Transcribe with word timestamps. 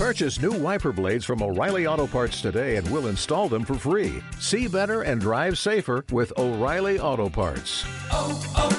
Purchase 0.00 0.40
new 0.40 0.52
wiper 0.52 0.92
blades 0.92 1.26
from 1.26 1.42
O'Reilly 1.42 1.86
Auto 1.86 2.06
Parts 2.06 2.40
today 2.40 2.76
and 2.76 2.90
we'll 2.90 3.08
install 3.08 3.50
them 3.50 3.66
for 3.66 3.74
free. 3.74 4.22
See 4.38 4.66
better 4.66 5.02
and 5.02 5.20
drive 5.20 5.58
safer 5.58 6.06
with 6.10 6.32
O'Reilly 6.38 6.98
Auto 6.98 7.28
Parts. 7.28 7.84
oh, 8.10 8.40
oh, 8.56 8.72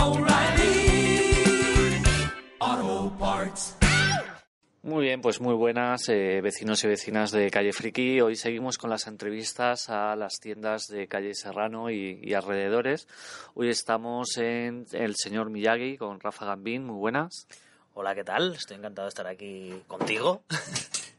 O'Reilly 0.00 0.80
Auto 2.58 3.14
Parts. 3.18 3.76
Muy 4.82 5.04
bien, 5.04 5.20
pues 5.20 5.42
muy 5.42 5.52
buenas 5.52 6.08
eh, 6.08 6.40
vecinos 6.42 6.82
y 6.84 6.88
vecinas 6.88 7.32
de 7.32 7.50
Calle 7.50 7.74
Friki. 7.74 8.22
Hoy 8.22 8.34
seguimos 8.34 8.78
con 8.78 8.88
las 8.88 9.08
entrevistas 9.08 9.90
a 9.90 10.16
las 10.16 10.40
tiendas 10.40 10.86
de 10.86 11.06
Calle 11.06 11.34
Serrano 11.34 11.90
y, 11.90 12.18
y 12.22 12.32
alrededores. 12.32 13.06
Hoy 13.52 13.68
estamos 13.68 14.38
en 14.38 14.86
el 14.92 15.16
señor 15.16 15.50
Miyagi 15.50 15.98
con 15.98 16.18
Rafa 16.18 16.46
Gambín. 16.46 16.86
Muy 16.86 16.96
buenas. 16.96 17.46
Hola, 17.94 18.14
¿qué 18.14 18.24
tal? 18.24 18.54
Estoy 18.54 18.76
encantado 18.76 19.06
de 19.06 19.10
estar 19.10 19.26
aquí 19.26 19.82
contigo. 19.86 20.42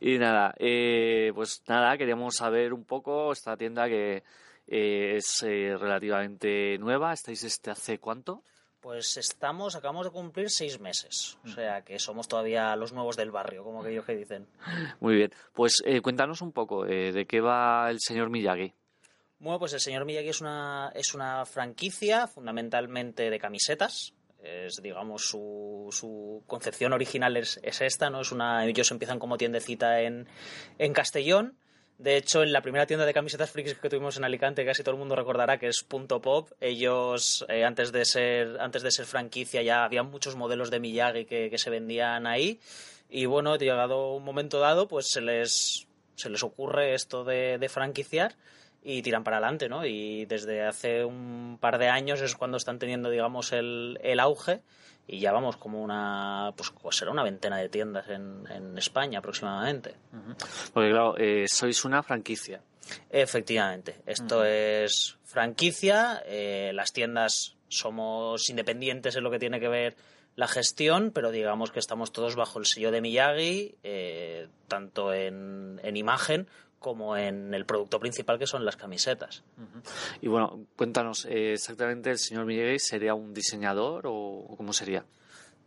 Y 0.00 0.18
nada, 0.18 0.54
eh, 0.58 1.32
pues 1.34 1.62
nada, 1.66 1.98
queríamos 1.98 2.36
saber 2.36 2.72
un 2.72 2.84
poco 2.84 3.32
esta 3.32 3.56
tienda 3.56 3.88
que 3.88 4.22
eh, 4.66 5.16
es 5.16 5.42
eh, 5.42 5.76
relativamente 5.78 6.78
nueva. 6.78 7.12
¿Estáis 7.12 7.42
este 7.44 7.70
hace 7.70 7.98
cuánto? 7.98 8.42
Pues 8.84 9.16
estamos, 9.16 9.76
acabamos 9.76 10.04
de 10.04 10.12
cumplir 10.12 10.50
seis 10.50 10.78
meses. 10.78 11.38
O 11.42 11.48
sea 11.48 11.80
que 11.82 11.98
somos 11.98 12.28
todavía 12.28 12.76
los 12.76 12.92
nuevos 12.92 13.16
del 13.16 13.30
barrio, 13.30 13.64
como 13.64 13.80
aquellos 13.80 14.04
que 14.04 14.14
dicen. 14.14 14.46
Muy 15.00 15.16
bien, 15.16 15.32
pues 15.54 15.82
eh, 15.86 16.02
cuéntanos 16.02 16.42
un 16.42 16.52
poco 16.52 16.84
eh, 16.84 17.10
de 17.10 17.24
qué 17.24 17.40
va 17.40 17.90
el 17.90 17.98
señor 18.00 18.28
Miyagi. 18.28 18.74
Bueno, 19.38 19.58
pues 19.58 19.72
el 19.72 19.80
señor 19.80 20.04
Miyagi 20.04 20.28
es 20.28 20.42
una, 20.42 20.92
es 20.94 21.14
una 21.14 21.46
franquicia 21.46 22.26
fundamentalmente 22.26 23.30
de 23.30 23.38
camisetas. 23.38 24.12
Es, 24.44 24.82
digamos, 24.82 25.22
su, 25.22 25.88
su 25.90 26.42
concepción 26.46 26.92
original 26.92 27.36
es, 27.38 27.58
es 27.62 27.80
esta, 27.80 28.10
¿no? 28.10 28.20
Es 28.20 28.30
una, 28.30 28.66
ellos 28.66 28.90
empiezan 28.90 29.18
como 29.18 29.38
tiendecita 29.38 30.02
en, 30.02 30.28
en 30.78 30.92
Castellón. 30.92 31.56
De 31.96 32.18
hecho, 32.18 32.42
en 32.42 32.52
la 32.52 32.60
primera 32.60 32.86
tienda 32.86 33.06
de 33.06 33.14
camisetas 33.14 33.50
frikis 33.50 33.74
que 33.74 33.88
tuvimos 33.88 34.18
en 34.18 34.24
Alicante, 34.24 34.66
casi 34.66 34.82
todo 34.82 34.96
el 34.96 34.98
mundo 34.98 35.16
recordará 35.16 35.58
que 35.58 35.68
es 35.68 35.82
Punto 35.82 36.20
Pop. 36.20 36.50
Ellos, 36.60 37.46
eh, 37.48 37.64
antes, 37.64 37.90
de 37.90 38.04
ser, 38.04 38.60
antes 38.60 38.82
de 38.82 38.90
ser 38.90 39.06
franquicia, 39.06 39.62
ya 39.62 39.82
había 39.82 40.02
muchos 40.02 40.36
modelos 40.36 40.70
de 40.70 40.78
Miyagi 40.78 41.24
que, 41.24 41.48
que 41.48 41.58
se 41.58 41.70
vendían 41.70 42.26
ahí. 42.26 42.60
Y 43.08 43.24
bueno, 43.24 43.56
llegado 43.56 44.12
un 44.12 44.24
momento 44.24 44.60
dado, 44.60 44.88
pues 44.88 45.08
se 45.08 45.22
les, 45.22 45.86
se 46.16 46.28
les 46.28 46.42
ocurre 46.42 46.94
esto 46.94 47.24
de, 47.24 47.56
de 47.56 47.68
franquiciar 47.70 48.34
y 48.84 49.00
tiran 49.00 49.24
para 49.24 49.38
adelante, 49.38 49.68
¿no? 49.68 49.84
Y 49.86 50.26
desde 50.26 50.62
hace 50.62 51.04
un 51.04 51.56
par 51.58 51.78
de 51.78 51.88
años 51.88 52.20
es 52.20 52.36
cuando 52.36 52.58
están 52.58 52.78
teniendo, 52.78 53.08
digamos, 53.08 53.52
el, 53.52 53.98
el 54.02 54.20
auge 54.20 54.60
y 55.06 55.18
ya 55.18 55.32
vamos 55.32 55.56
como 55.56 55.82
una, 55.82 56.52
pues, 56.56 56.70
pues 56.80 56.96
será 56.96 57.10
una 57.10 57.22
veintena 57.22 57.56
de 57.56 57.70
tiendas 57.70 58.08
en, 58.08 58.44
en 58.50 58.76
España 58.76 59.18
aproximadamente. 59.18 59.94
Porque 60.72 60.90
claro, 60.90 61.16
eh, 61.16 61.46
sois 61.48 61.84
una 61.84 62.02
franquicia. 62.02 62.60
Efectivamente, 63.08 64.02
esto 64.04 64.44
es 64.44 65.16
franquicia, 65.24 66.22
eh, 66.26 66.70
las 66.74 66.92
tiendas 66.92 67.56
somos 67.68 68.50
independientes 68.50 69.16
en 69.16 69.24
lo 69.24 69.30
que 69.30 69.38
tiene 69.38 69.58
que 69.58 69.68
ver 69.68 69.96
la 70.36 70.46
gestión, 70.46 71.10
pero 71.10 71.30
digamos 71.30 71.70
que 71.70 71.78
estamos 71.78 72.12
todos 72.12 72.36
bajo 72.36 72.58
el 72.58 72.66
sello 72.66 72.90
de 72.90 73.00
Miyagi, 73.00 73.76
eh, 73.82 74.48
tanto 74.68 75.14
en, 75.14 75.80
en 75.82 75.96
imagen 75.96 76.46
como 76.84 77.16
en 77.16 77.54
el 77.54 77.64
producto 77.64 77.98
principal 77.98 78.38
que 78.38 78.46
son 78.46 78.62
las 78.62 78.76
camisetas. 78.76 79.42
Y 80.20 80.28
bueno, 80.28 80.66
cuéntanos, 80.76 81.24
eh, 81.24 81.54
exactamente, 81.54 82.10
¿el 82.10 82.18
señor 82.18 82.44
Miyagi 82.44 82.78
sería 82.78 83.14
un 83.14 83.32
diseñador 83.32 84.06
o, 84.06 84.12
o 84.12 84.54
cómo 84.54 84.74
sería? 84.74 85.02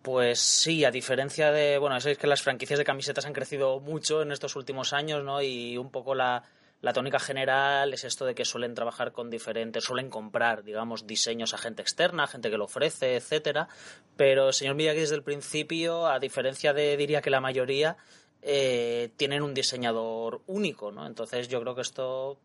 Pues 0.04 0.40
sí, 0.40 0.86
a 0.86 0.92
diferencia 0.92 1.52
de, 1.52 1.80
bueno, 1.80 2.00
sabéis 2.00 2.20
que 2.20 2.28
las 2.28 2.44
franquicias 2.44 2.78
de 2.78 2.86
camisetas 2.86 3.26
han 3.26 3.34
crecido 3.34 3.80
mucho 3.80 4.22
en 4.22 4.32
estos 4.32 4.56
últimos 4.56 4.94
años, 4.94 5.24
¿no? 5.24 5.42
Y 5.42 5.76
un 5.80 5.90
poco 5.90 6.14
la, 6.14 6.44
la 6.82 6.94
tónica 6.94 7.18
general 7.18 7.92
es 7.92 8.04
esto 8.04 8.24
de 8.24 8.36
que 8.36 8.46
suelen 8.46 8.76
trabajar 8.76 9.12
con 9.12 9.32
diferentes, 9.32 9.84
suelen 9.84 10.12
comprar, 10.12 10.64
digamos, 10.64 11.08
diseños 11.08 11.56
a 11.56 11.58
gente 11.58 11.82
externa, 11.82 12.26
a 12.26 12.28
gente 12.28 12.52
que 12.52 12.58
lo 12.60 12.66
ofrece, 12.66 13.16
etcétera. 13.16 13.70
Pero 14.16 14.50
el 14.50 14.54
señor 14.54 14.76
Miyagi 14.76 15.00
desde 15.00 15.16
el 15.16 15.24
principio, 15.24 16.06
a 16.06 16.20
diferencia 16.20 16.74
de, 16.74 16.96
diría 16.96 17.24
que 17.24 17.32
la 17.32 17.42
mayoría, 17.42 17.98
eh, 18.42 19.12
tienen 19.18 19.42
un 19.44 19.54
diseñador 19.54 20.42
único, 20.48 20.92
¿no? 20.92 21.06
Entonces 21.06 21.48
yo 21.48 21.62
creo 21.62 21.76
que 21.76 21.82
esto, 21.82 22.40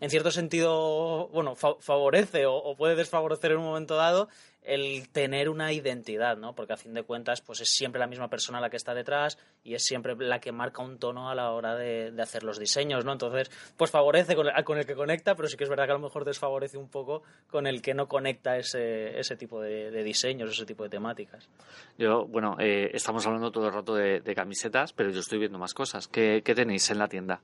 en 0.00 0.10
cierto 0.10 0.30
sentido, 0.30 1.28
bueno, 1.28 1.54
fa- 1.54 1.76
favorece 1.80 2.46
o, 2.46 2.74
puede 2.76 2.96
desfavorecer 2.96 3.52
en 3.52 3.58
un 3.58 3.64
momento 3.64 3.96
dado 3.96 4.28
el 4.62 5.08
tener 5.10 5.48
una 5.48 5.72
identidad, 5.72 6.36
¿no? 6.36 6.54
Porque 6.54 6.72
a 6.72 6.76
fin 6.76 6.92
de 6.92 7.04
cuentas, 7.04 7.40
pues 7.40 7.60
es 7.60 7.70
siempre 7.70 8.00
la 8.00 8.08
misma 8.08 8.28
persona 8.28 8.60
la 8.60 8.68
que 8.68 8.76
está 8.76 8.94
detrás 8.94 9.38
y 9.62 9.74
es 9.74 9.84
siempre 9.84 10.16
la 10.16 10.40
que 10.40 10.50
marca 10.50 10.82
un 10.82 10.98
tono 10.98 11.30
a 11.30 11.36
la 11.36 11.52
hora 11.52 11.76
de, 11.76 12.12
hacer 12.20 12.42
los 12.42 12.58
diseños, 12.58 13.04
¿no? 13.04 13.12
Entonces, 13.12 13.48
pues 13.76 13.92
favorece 13.92 14.34
con 14.34 14.78
el, 14.78 14.86
que 14.86 14.96
conecta, 14.96 15.36
pero 15.36 15.48
sí 15.48 15.56
que 15.56 15.64
es 15.64 15.70
verdad 15.70 15.84
que 15.84 15.92
a 15.92 15.94
lo 15.94 16.00
mejor 16.00 16.24
desfavorece 16.24 16.78
un 16.78 16.88
poco 16.88 17.22
con 17.48 17.68
el 17.68 17.80
que 17.80 17.94
no 17.94 18.08
conecta 18.08 18.58
ese, 18.58 19.18
ese 19.18 19.36
tipo 19.36 19.60
de, 19.60 20.02
diseños, 20.02 20.50
ese 20.50 20.66
tipo 20.66 20.82
de 20.82 20.90
temáticas. 20.90 21.48
Yo, 21.96 22.26
bueno, 22.26 22.56
eh, 22.58 22.90
estamos 22.92 23.24
hablando 23.24 23.52
todo 23.52 23.68
el 23.68 23.72
rato 23.72 23.94
de, 23.94 24.34
camisetas, 24.34 24.92
pero 24.92 25.10
yo 25.10 25.20
estoy 25.20 25.38
viendo 25.38 25.58
más 25.58 25.74
cosas. 25.74 26.08
¿Qué, 26.08 26.42
qué 26.44 26.54
tenéis 26.54 26.90
en 26.90 26.98
la 26.98 27.08
tienda? 27.08 27.40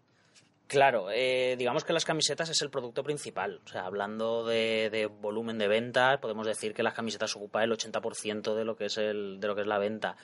Claro, 0.72 1.10
eh, 1.12 1.54
digamos 1.58 1.84
que 1.84 1.92
las 1.92 2.06
camisetas 2.06 2.48
es 2.48 2.62
el 2.62 2.70
producto 2.70 3.04
principal. 3.04 3.60
O 3.66 3.68
sea, 3.68 3.84
hablando 3.84 4.42
de, 4.46 5.06
volumen 5.20 5.58
de 5.58 5.68
ventas, 5.68 6.18
podemos 6.18 6.46
decir 6.46 6.72
que 6.72 6.82
las 6.82 6.94
camisetas 6.94 7.36
ocupan 7.36 7.64
el 7.64 7.72
80% 7.72 8.54
de 8.54 8.64
lo 8.64 8.74
que 8.74 8.86
es 8.86 8.96
el, 8.96 9.38
de 9.38 9.48
lo 9.48 9.54
que 9.54 9.60
es 9.60 9.66
la 9.66 9.76
venta. 9.76 10.16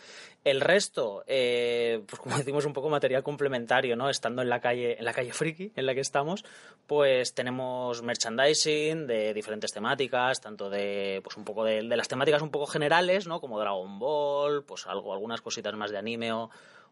El 0.44 0.62
resto, 0.62 1.22
eh, 1.26 2.03
pues 2.09 2.19
como 2.22 2.38
decimos, 2.38 2.64
un 2.64 2.72
poco 2.72 2.88
material 2.88 3.22
complementario, 3.22 3.94
¿no? 3.94 4.09
Estando 4.09 4.41
en 4.41 4.48
la 4.48 4.59
calle, 4.59 4.98
en 4.98 5.04
la 5.04 5.12
calle 5.12 5.34
friki, 5.34 5.72
en 5.76 5.84
la 5.84 5.92
que 5.92 6.00
estamos, 6.00 6.47
pues 6.86 7.34
tenemos 7.34 8.00
merchandising 8.00 9.06
de 9.06 9.34
diferentes 9.34 9.70
temáticas, 9.70 10.41
tanto 10.41 10.70
de, 10.70 11.20
pues 11.22 11.36
un 11.36 11.44
poco 11.44 11.62
de, 11.62 11.82
de 11.82 11.97
las 11.98 12.09
temáticas 12.09 12.41
un 12.41 12.50
poco 12.50 12.65
generales, 12.65 13.26
¿no? 13.26 13.42
Como 13.42 13.60
Dragon 13.60 13.98
Ball, 13.98 14.65
pues 14.65 14.86
algo, 14.86 15.12
algunas 15.12 15.42
cositas 15.42 15.75
más 15.75 15.91
de 15.91 15.98
anime 15.98 16.32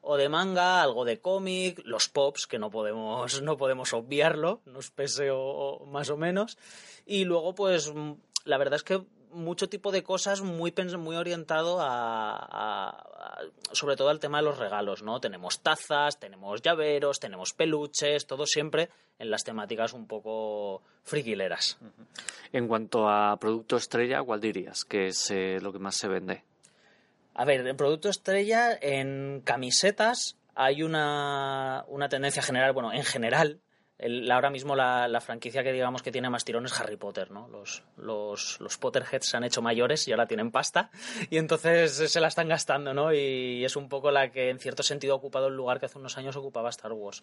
o 0.09 0.17
de 0.17 0.29
manga, 0.29 0.83
algo 0.83 1.05
de 1.05 1.21
cómic, 1.21 1.83
los 1.85 2.09
pops, 2.09 2.47
que 2.47 2.61
no 2.61 2.71
podemos, 2.71 3.43
no 3.47 3.57
podemos 3.57 3.95
obviarlo, 3.95 4.61
nos 4.67 4.91
pese 4.91 5.31
o, 5.31 5.41
o 5.41 5.87
más 5.87 6.11
o 6.11 6.19
menos. 6.19 6.59
Y 7.07 7.25
luego, 7.25 7.55
pues, 7.55 7.91
la 8.45 8.59
verdad 8.59 8.75
es 8.77 8.83
que 8.83 9.03
mucho 9.31 9.69
tipo 9.69 9.93
de 9.93 10.03
cosas 10.03 10.41
muy, 10.41 10.73
muy 10.99 11.17
orientado 11.17 11.81
a, 11.81 12.37
a- 12.37 12.89
a- 12.89 13.43
sobre 13.73 13.97
todo 13.97 14.09
al 14.09 14.19
tema 14.21 14.39
de 14.39 14.45
los 14.45 14.59
regalos, 14.59 15.03
¿no? 15.03 15.21
Tenemos 15.21 15.61
tazas, 15.61 16.19
tenemos 16.19 16.63
llaveros, 16.63 17.21
tenemos 17.21 17.53
peluches, 17.53 18.27
todo 18.27 18.47
siempre 18.47 18.89
en 19.19 19.31
las 19.31 19.45
temáticas 19.45 19.93
un 19.93 20.07
poco 20.07 20.83
friquileras. 21.05 21.79
En 22.53 22.67
cuanto 22.69 23.09
a 23.09 23.37
producto 23.39 23.77
estrella, 23.77 24.23
¿cuál 24.23 24.41
dirías 24.41 24.85
que 24.85 25.09
es 25.09 25.31
eh, 25.31 25.59
lo 25.61 25.73
que 25.73 25.79
más 25.81 25.97
se 25.97 26.09
vende? 26.09 26.45
A 27.35 27.45
ver, 27.45 27.67
en 27.67 27.77
producto 27.77 28.09
estrella, 28.09 28.79
en 28.81 29.43
camisetas 29.45 30.37
hay 30.57 30.83
una, 30.83 31.85
una 31.87 32.09
tendencia 32.09 32.43
general, 32.43 32.73
bueno, 32.73 32.93
en 32.93 33.05
general, 33.05 33.61
el- 33.99 34.31
ahora 34.31 34.51
mismo 34.51 34.75
la, 34.75 35.21
franquicia 35.21 35.63
que 35.63 35.73
digamos 35.73 36.03
que 36.03 36.11
tiene 36.11 36.29
más 36.31 36.45
tirón 36.45 36.65
es 36.67 36.79
Harry 36.81 36.97
Potter, 36.97 37.31
¿no? 37.31 37.47
Los, 37.49 37.83
los, 37.97 38.59
los 38.61 38.77
Potterheads 38.79 39.27
se 39.27 39.37
han 39.37 39.45
hecho 39.45 39.63
mayores 39.63 40.09
y 40.09 40.13
ahora 40.13 40.27
tienen 40.27 40.51
pasta 40.51 40.91
y 41.31 41.37
entonces 41.39 41.93
se 42.11 42.21
la 42.21 42.29
están 42.29 42.49
gastando, 42.49 42.95
¿no? 42.95 43.13
Y 43.13 43.65
es 43.65 43.77
un 43.77 43.89
poco 43.89 44.11
la 44.11 44.31
que 44.33 44.51
en 44.51 44.59
cierto 44.59 44.83
sentido 44.83 45.15
ha 45.15 45.17
ocupado 45.17 45.49
el 45.49 45.55
lugar 45.55 45.79
que 45.79 45.87
hace 45.87 45.99
unos 45.99 46.17
años 46.19 46.37
ocupaba 46.37 46.71
Star 46.71 46.93
Wars. 46.93 47.23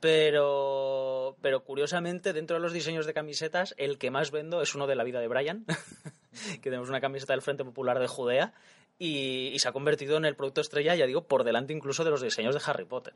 Pero, 0.00 1.36
pero 1.42 1.62
curiosamente, 1.62 2.32
dentro 2.32 2.56
de 2.56 2.62
los 2.62 2.72
diseños 2.72 3.06
de 3.06 3.14
camisetas, 3.14 3.74
el 3.78 3.98
que 3.98 4.10
más 4.10 4.30
vendo 4.30 4.62
es 4.62 4.74
uno 4.74 4.86
de 4.86 4.94
la 4.94 5.04
vida 5.04 5.20
de 5.20 5.28
Brian, 5.28 5.64
que 6.62 6.70
tenemos 6.70 6.88
una 6.88 7.00
camiseta 7.00 7.32
del 7.32 7.42
Frente 7.42 7.64
Popular 7.64 7.98
de 7.98 8.06
Judea 8.06 8.52
y, 9.00 9.48
y 9.48 9.58
se 9.58 9.66
ha 9.68 9.72
convertido 9.72 10.16
en 10.16 10.24
el 10.26 10.36
producto 10.36 10.60
estrella, 10.60 10.94
ya 10.94 11.06
digo, 11.06 11.24
por 11.24 11.42
delante 11.42 11.72
incluso 11.72 12.04
de 12.04 12.10
los 12.10 12.22
diseños 12.22 12.54
de 12.54 12.60
Harry 12.64 12.84
Potter. 12.84 13.14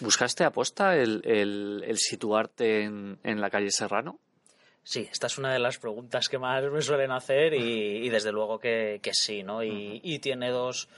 ¿Buscaste 0.00 0.44
aposta 0.44 0.96
el, 0.96 1.22
el- 1.24 1.82
el 1.86 1.96
situarte 1.98 2.82
en, 2.82 3.18
en 3.24 3.40
la 3.40 3.48
calle 3.50 3.70
Serrano? 3.70 4.18
Sí, 4.84 5.08
esta 5.10 5.26
es 5.26 5.36
una 5.38 5.52
de 5.52 5.58
las 5.58 5.78
preguntas 5.78 6.28
que 6.28 6.38
más 6.38 6.64
me 6.70 6.80
suelen 6.82 7.10
hacer 7.10 7.52
y, 7.54 8.06
y 8.06 8.08
desde 8.08 8.32
luego 8.32 8.58
que, 8.58 9.00
que 9.02 9.10
sí, 9.12 9.42
¿no? 9.42 9.62
Y, 9.62 10.00
y 10.02 10.18
tiene 10.20 10.50
dos, 10.50 10.88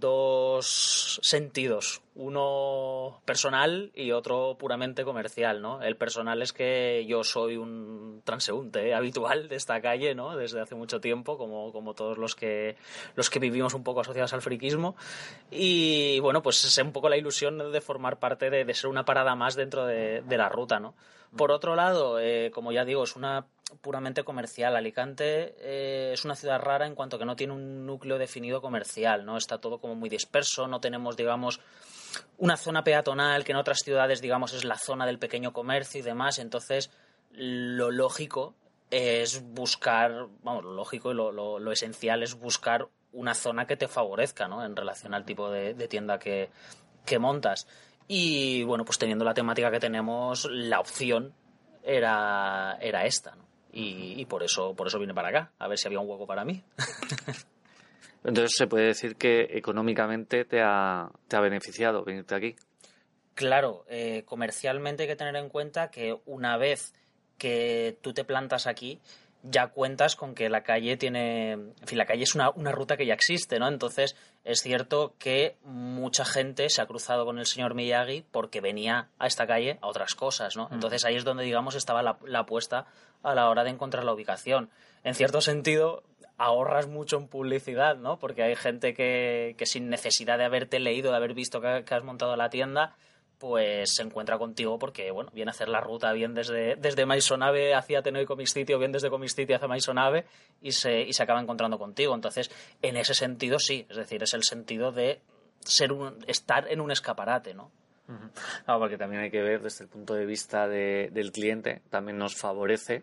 dos 0.00 1.20
sentidos, 1.22 2.02
uno 2.14 3.20
personal 3.24 3.92
y 3.94 4.12
otro 4.12 4.56
puramente 4.58 5.04
comercial, 5.04 5.62
¿no? 5.62 5.82
El 5.82 5.96
personal 5.96 6.42
es 6.42 6.52
que 6.52 7.04
yo 7.08 7.24
soy 7.24 7.56
un 7.56 8.22
transeúnte 8.24 8.88
¿eh? 8.88 8.94
habitual 8.94 9.48
de 9.48 9.56
esta 9.56 9.80
calle, 9.80 10.14
¿no? 10.14 10.36
Desde 10.36 10.60
hace 10.60 10.74
mucho 10.74 11.00
tiempo, 11.00 11.38
como, 11.38 11.72
como 11.72 11.94
todos 11.94 12.18
los 12.18 12.34
que, 12.34 12.76
los 13.14 13.30
que 13.30 13.38
vivimos 13.38 13.74
un 13.74 13.84
poco 13.84 14.00
asociados 14.00 14.32
al 14.32 14.42
friquismo. 14.42 14.96
Y 15.50 16.18
bueno, 16.20 16.42
pues 16.42 16.64
es 16.64 16.78
un 16.78 16.92
poco 16.92 17.08
la 17.08 17.16
ilusión 17.16 17.72
de 17.72 17.80
formar 17.80 18.18
parte 18.18 18.50
de, 18.50 18.74
ser 18.74 18.90
una 18.90 19.04
parada 19.04 19.34
más 19.34 19.54
dentro 19.54 19.86
de, 19.86 20.22
de 20.22 20.36
la 20.36 20.48
ruta, 20.48 20.80
¿no? 20.80 20.94
Por 21.36 21.50
otro 21.50 21.74
lado, 21.74 22.20
eh, 22.20 22.50
como 22.54 22.70
ya 22.70 22.84
digo, 22.84 23.02
es 23.02 23.16
una 23.16 23.46
puramente 23.80 24.24
comercial. 24.24 24.76
Alicante 24.76 25.54
eh, 25.58 26.12
es 26.12 26.24
una 26.24 26.34
ciudad 26.34 26.60
rara 26.60 26.86
en 26.86 26.94
cuanto 26.94 27.18
que 27.18 27.24
no 27.24 27.36
tiene 27.36 27.52
un 27.52 27.86
núcleo 27.86 28.18
definido 28.18 28.60
comercial, 28.60 29.24
¿no? 29.24 29.36
Está 29.36 29.58
todo 29.58 29.78
como 29.78 29.94
muy 29.94 30.08
disperso, 30.08 30.66
no 30.66 30.80
tenemos, 30.80 31.16
digamos, 31.16 31.60
una 32.38 32.56
zona 32.56 32.84
peatonal 32.84 33.44
que 33.44 33.52
en 33.52 33.58
otras 33.58 33.80
ciudades, 33.80 34.20
digamos, 34.20 34.52
es 34.52 34.64
la 34.64 34.78
zona 34.78 35.06
del 35.06 35.18
pequeño 35.18 35.52
comercio 35.52 36.00
y 36.00 36.02
demás. 36.02 36.38
Entonces, 36.38 36.90
lo 37.32 37.90
lógico 37.90 38.54
es 38.90 39.42
buscar, 39.42 40.28
vamos, 40.42 40.64
lo 40.64 40.74
lógico 40.74 41.10
y 41.10 41.14
lo, 41.14 41.32
lo, 41.32 41.72
esencial 41.72 42.22
es 42.22 42.34
buscar 42.34 42.88
una 43.12 43.34
zona 43.34 43.66
que 43.66 43.76
te 43.76 43.88
favorezca, 43.88 44.48
¿no? 44.48 44.64
En 44.64 44.76
relación 44.76 45.14
al 45.14 45.24
tipo 45.24 45.50
de, 45.50 45.74
de 45.74 45.88
tienda 45.88 46.18
que, 46.18 46.50
que 47.04 47.18
montas. 47.18 47.66
Y 48.06 48.62
bueno, 48.64 48.84
pues 48.84 48.98
teniendo 48.98 49.24
la 49.24 49.34
temática 49.34 49.70
que 49.70 49.80
tenemos, 49.80 50.48
la 50.50 50.80
opción 50.80 51.34
era, 51.82 52.76
era 52.80 53.06
esta, 53.06 53.34
¿no? 53.36 53.44
Y, 53.76 54.20
y, 54.20 54.24
por 54.26 54.44
eso 54.44 54.76
por 54.76 54.86
eso 54.86 55.00
vine 55.00 55.14
para 55.14 55.30
acá, 55.30 55.52
a 55.58 55.66
ver 55.66 55.76
si 55.78 55.88
había 55.88 55.98
un 55.98 56.08
hueco 56.08 56.28
para 56.28 56.44
mí. 56.44 56.62
Entonces 58.24 58.54
se 58.56 58.68
puede 58.68 58.86
decir 58.86 59.16
que 59.16 59.48
económicamente 59.50 60.44
te 60.44 60.60
ha, 60.62 61.10
te 61.26 61.36
ha 61.36 61.40
beneficiado 61.40 62.04
venirte 62.04 62.36
aquí. 62.36 62.56
Claro, 63.34 63.84
eh, 63.88 64.22
comercialmente 64.24 65.02
hay 65.02 65.08
que 65.08 65.16
tener 65.16 65.34
en 65.34 65.48
cuenta 65.48 65.90
que 65.90 66.16
una 66.24 66.56
vez 66.56 66.94
que 67.36 67.98
tú 68.00 68.14
te 68.14 68.24
plantas 68.24 68.68
aquí, 68.68 69.00
ya 69.44 69.68
cuentas 69.68 70.16
con 70.16 70.34
que 70.34 70.48
la 70.48 70.62
calle 70.62 70.96
tiene, 70.96 71.52
en 71.52 71.74
fin, 71.84 71.98
la 71.98 72.06
calle 72.06 72.24
es 72.24 72.34
una, 72.34 72.50
una, 72.50 72.72
ruta 72.72 72.96
que 72.96 73.04
ya 73.04 73.12
existe, 73.12 73.58
¿no? 73.58 73.68
Entonces 73.68 74.16
es 74.42 74.62
cierto 74.62 75.14
que 75.18 75.56
mucha 75.64 76.24
gente 76.24 76.70
se 76.70 76.80
ha 76.80 76.86
cruzado 76.86 77.26
con 77.26 77.38
el 77.38 77.44
señor 77.44 77.74
Miyagi 77.74 78.24
porque 78.30 78.62
venía 78.62 79.08
a 79.18 79.26
esta 79.26 79.46
calle 79.46 79.78
a 79.82 79.86
otras 79.86 80.14
cosas, 80.14 80.56
¿no? 80.56 80.68
Entonces 80.72 81.04
ahí 81.04 81.16
es 81.16 81.24
donde, 81.24 81.44
digamos, 81.44 81.74
estaba 81.74 82.02
la, 82.02 82.18
la 82.24 82.40
apuesta 82.40 82.86
a 83.22 83.34
la 83.34 83.50
hora 83.50 83.64
de 83.64 83.70
encontrar 83.70 84.04
la 84.04 84.14
ubicación. 84.14 84.70
En 85.02 85.14
cierto 85.14 85.42
sentido, 85.42 86.02
ahorras 86.38 86.88
mucho 86.88 87.18
en 87.18 87.28
publicidad, 87.28 87.96
¿no? 87.96 88.18
Porque 88.18 88.42
hay 88.42 88.56
gente 88.56 88.94
que, 88.94 89.54
que 89.58 89.66
sin 89.66 89.90
necesidad 89.90 90.38
de 90.38 90.44
haberte 90.44 90.80
leído, 90.80 91.10
de 91.10 91.16
haber 91.18 91.34
visto 91.34 91.60
que, 91.60 91.84
que 91.84 91.94
has 91.94 92.02
montado 92.02 92.34
la 92.36 92.48
tienda, 92.48 92.96
pues 93.44 93.94
se 93.94 94.02
encuentra 94.02 94.38
contigo 94.38 94.78
porque, 94.78 95.10
bueno, 95.10 95.30
viene 95.34 95.50
a 95.50 95.52
hacer 95.52 95.68
la 95.68 95.82
ruta 95.82 96.10
bien 96.14 96.32
desde, 96.32 96.76
desde 96.76 97.04
Maisonave 97.04 97.74
hacia 97.74 98.00
Tenoi 98.00 98.26
City 98.46 98.72
o 98.72 98.78
bien 98.78 98.90
desde 98.90 99.10
City 99.28 99.52
hacia 99.52 99.68
Maisonave 99.68 100.24
y 100.62 100.72
se, 100.72 101.02
y 101.02 101.12
se 101.12 101.22
acaba 101.22 101.42
encontrando 101.42 101.78
contigo. 101.78 102.14
Entonces, 102.14 102.50
en 102.80 102.96
ese 102.96 103.12
sentido 103.12 103.58
sí, 103.58 103.84
es 103.90 103.98
decir, 103.98 104.22
es 104.22 104.32
el 104.32 104.44
sentido 104.44 104.92
de 104.92 105.20
ser 105.60 105.92
un, 105.92 106.24
estar 106.26 106.72
en 106.72 106.80
un 106.80 106.90
escaparate, 106.90 107.52
¿no? 107.52 107.70
Claro, 108.64 108.80
porque 108.80 108.96
también 108.96 109.20
hay 109.20 109.30
que 109.30 109.42
ver 109.42 109.60
desde 109.60 109.84
el 109.84 109.90
punto 109.90 110.14
de 110.14 110.24
vista 110.24 110.66
de, 110.66 111.10
del 111.12 111.30
cliente, 111.30 111.82
también 111.90 112.16
nos 112.16 112.36
favorece 112.36 113.02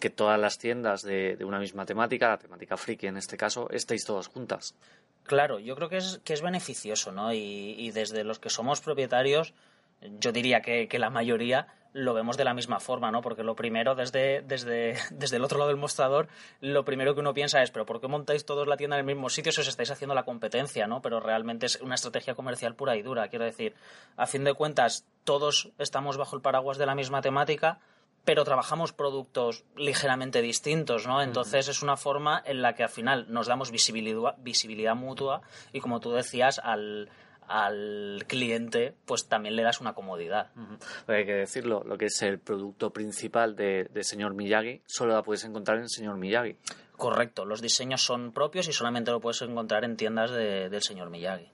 que 0.00 0.10
todas 0.10 0.40
las 0.40 0.58
tiendas 0.58 1.02
de, 1.02 1.36
de, 1.36 1.44
una 1.44 1.60
misma 1.60 1.86
temática, 1.86 2.28
la 2.28 2.38
temática 2.38 2.76
friki 2.76 3.06
en 3.06 3.18
este 3.18 3.36
caso, 3.36 3.70
estéis 3.70 4.04
todas 4.04 4.26
juntas. 4.26 4.74
Claro, 5.22 5.60
yo 5.60 5.76
creo 5.76 5.88
que 5.88 5.98
es, 5.98 6.20
que 6.24 6.32
es 6.32 6.42
beneficioso, 6.42 7.12
¿no? 7.12 7.32
Y, 7.32 7.76
y 7.78 7.92
desde 7.92 8.24
los 8.24 8.40
que 8.40 8.50
somos 8.50 8.80
propietarios, 8.80 9.54
yo 10.02 10.32
diría 10.32 10.60
que, 10.62 10.88
que, 10.88 10.98
la 10.98 11.10
mayoría 11.10 11.68
lo 11.92 12.12
vemos 12.12 12.36
de 12.36 12.44
la 12.44 12.52
misma 12.52 12.78
forma, 12.78 13.10
¿no? 13.10 13.22
Porque 13.22 13.42
lo 13.42 13.56
primero, 13.56 13.94
desde, 13.94 14.42
desde, 14.42 14.96
desde 15.10 15.36
el 15.36 15.44
otro 15.44 15.58
lado 15.58 15.68
del 15.68 15.78
mostrador, 15.78 16.28
lo 16.60 16.84
primero 16.84 17.14
que 17.14 17.20
uno 17.20 17.32
piensa 17.32 17.62
es, 17.62 17.70
pero 17.70 17.86
¿por 17.86 18.00
qué 18.00 18.08
montáis 18.08 18.44
todos 18.44 18.68
la 18.68 18.76
tienda 18.76 18.96
en 18.96 19.00
el 19.00 19.14
mismo 19.14 19.30
sitio 19.30 19.52
si 19.52 19.62
os 19.62 19.68
estáis 19.68 19.90
haciendo 19.90 20.14
la 20.14 20.24
competencia, 20.24 20.86
¿no? 20.86 21.00
Pero 21.00 21.20
realmente 21.20 21.66
es 21.66 21.80
una 21.80 21.94
estrategia 21.94 22.34
comercial 22.34 22.74
pura 22.74 22.96
y 22.96 23.02
dura. 23.02 23.28
Quiero 23.28 23.44
decir, 23.44 23.74
a 24.16 24.26
fin 24.26 24.44
de 24.44 24.54
cuentas, 24.54 25.06
todos 25.24 25.70
estamos 25.78 26.16
bajo 26.18 26.36
el 26.36 26.42
paraguas 26.42 26.78
de 26.78 26.86
la 26.86 26.94
misma 26.94 27.22
temática, 27.22 27.80
pero 28.26 28.44
trabajamos 28.44 28.92
productos 28.92 29.64
ligeramente 29.76 30.42
distintos, 30.42 31.06
¿no? 31.06 31.22
Entonces 31.22 31.66
uh 31.66 31.68
-huh. 31.68 31.72
es 31.72 31.82
una 31.82 31.96
forma 31.96 32.42
en 32.44 32.60
la 32.60 32.74
que 32.74 32.82
al 32.82 32.88
final 32.90 33.26
nos 33.28 33.46
damos 33.46 33.70
visibilidad, 33.70 34.34
visibilidad 34.38 34.96
mutua 34.96 35.42
y, 35.72 35.80
como 35.80 36.00
tú 36.00 36.10
decías, 36.10 36.58
al 36.58 37.08
al 37.48 38.24
cliente 38.26 38.94
pues 39.04 39.26
también 39.28 39.56
le 39.56 39.62
das 39.62 39.80
una 39.80 39.94
comodidad. 39.94 40.50
Uh 40.56 40.60
-huh. 40.60 41.14
Hay 41.14 41.26
que 41.26 41.34
decirlo, 41.34 41.82
lo 41.84 41.96
que 41.98 42.06
es 42.06 42.22
el 42.22 42.38
producto 42.38 42.90
principal 42.90 43.56
de, 43.56 43.84
de, 43.92 44.04
señor 44.04 44.34
Miyagi 44.34 44.82
solo 44.86 45.14
la 45.14 45.22
puedes 45.22 45.44
encontrar 45.44 45.78
en 45.78 45.88
señor 45.88 46.16
Miyagi. 46.16 46.56
Correcto, 46.96 47.44
los 47.44 47.60
diseños 47.60 48.02
son 48.02 48.32
propios 48.32 48.68
y 48.68 48.72
solamente 48.72 49.10
lo 49.10 49.20
puedes 49.20 49.42
encontrar 49.42 49.84
en 49.84 49.96
tiendas 49.96 50.30
de, 50.30 50.70
del 50.70 50.82
señor 50.82 51.10
Miyagi. 51.10 51.50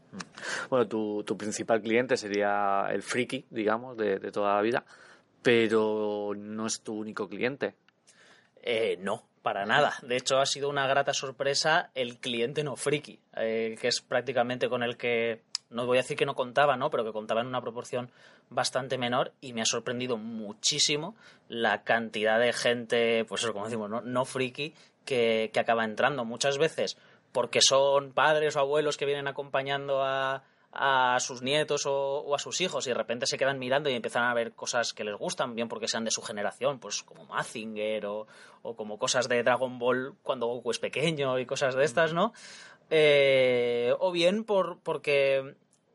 Bueno, 0.70 0.86
tu, 0.86 1.24
tu, 1.24 1.36
principal 1.36 1.82
cliente 1.82 2.16
sería 2.16 2.86
el 2.90 3.02
friki, 3.02 3.46
digamos, 3.50 3.96
de, 3.96 4.18
de 4.20 4.30
toda 4.30 4.54
la 4.54 4.62
vida, 4.62 4.84
pero 5.42 6.32
no 6.36 6.66
es 6.66 6.80
tu 6.82 6.94
único 6.94 7.28
cliente. 7.28 7.74
Eh, 8.62 8.96
no, 9.00 9.24
para 9.42 9.66
nada. 9.66 9.94
De 10.02 10.16
hecho, 10.16 10.38
ha 10.38 10.46
sido 10.46 10.68
una 10.68 10.86
grata 10.86 11.12
sorpresa 11.12 11.90
el 11.94 12.18
cliente 12.18 12.62
no 12.62 12.76
friki, 12.76 13.18
eh, 13.36 13.76
que 13.80 13.88
es 13.88 14.00
prácticamente 14.00 14.68
con 14.68 14.82
el 14.82 14.96
que 14.96 15.42
no 15.72 15.86
voy 15.86 15.98
a 15.98 16.02
decir 16.02 16.16
que 16.16 16.26
no 16.26 16.34
contaba, 16.34 16.76
¿no? 16.76 16.90
Pero 16.90 17.04
que 17.04 17.12
contaba 17.12 17.40
en 17.40 17.48
una 17.48 17.60
proporción 17.60 18.10
bastante 18.50 18.98
menor 18.98 19.32
y 19.40 19.52
me 19.52 19.62
ha 19.62 19.66
sorprendido 19.66 20.16
muchísimo 20.16 21.16
la 21.48 21.82
cantidad 21.82 22.38
de 22.38 22.52
gente, 22.52 23.24
pues 23.24 23.42
eso, 23.42 23.52
como 23.52 23.64
decimos, 23.64 23.90
no, 23.90 24.00
no 24.00 24.24
friki, 24.24 24.74
que, 25.04 25.50
que 25.52 25.60
acaba 25.60 25.84
entrando. 25.84 26.24
Muchas 26.24 26.58
veces 26.58 26.96
porque 27.32 27.60
son 27.62 28.12
padres 28.12 28.56
o 28.56 28.60
abuelos 28.60 28.96
que 28.96 29.06
vienen 29.06 29.26
acompañando 29.26 30.02
a, 30.02 30.44
a 30.72 31.18
sus 31.20 31.42
nietos 31.42 31.82
o, 31.86 32.34
a 32.34 32.38
sus 32.38 32.60
hijos 32.62 32.86
y 32.86 32.90
de 32.90 32.94
repente 32.94 33.26
se 33.26 33.36
quedan 33.36 33.58
mirando 33.58 33.90
y 33.90 33.94
empiezan 33.94 34.24
a 34.24 34.34
ver 34.34 34.52
cosas 34.52 34.94
que 34.94 35.04
les 35.04 35.16
gustan, 35.16 35.54
bien 35.54 35.68
porque 35.68 35.86
sean 35.86 36.04
de 36.04 36.10
su 36.10 36.22
generación, 36.22 36.78
pues 36.78 37.02
como 37.02 37.26
Mazinger 37.26 38.06
o, 38.06 38.26
o 38.62 38.74
como 38.74 38.98
cosas 38.98 39.28
de 39.28 39.42
Dragon 39.42 39.78
Ball 39.78 40.14
cuando 40.22 40.46
Goku 40.46 40.70
es 40.70 40.78
pequeño 40.78 41.38
y 41.38 41.46
cosas 41.46 41.74
de 41.74 41.84
estas, 41.84 42.14
¿no? 42.14 42.32
Eh, 42.94 43.94
o 44.00 44.12
bien 44.12 44.44
por, 44.44 44.78
porque 44.80 45.54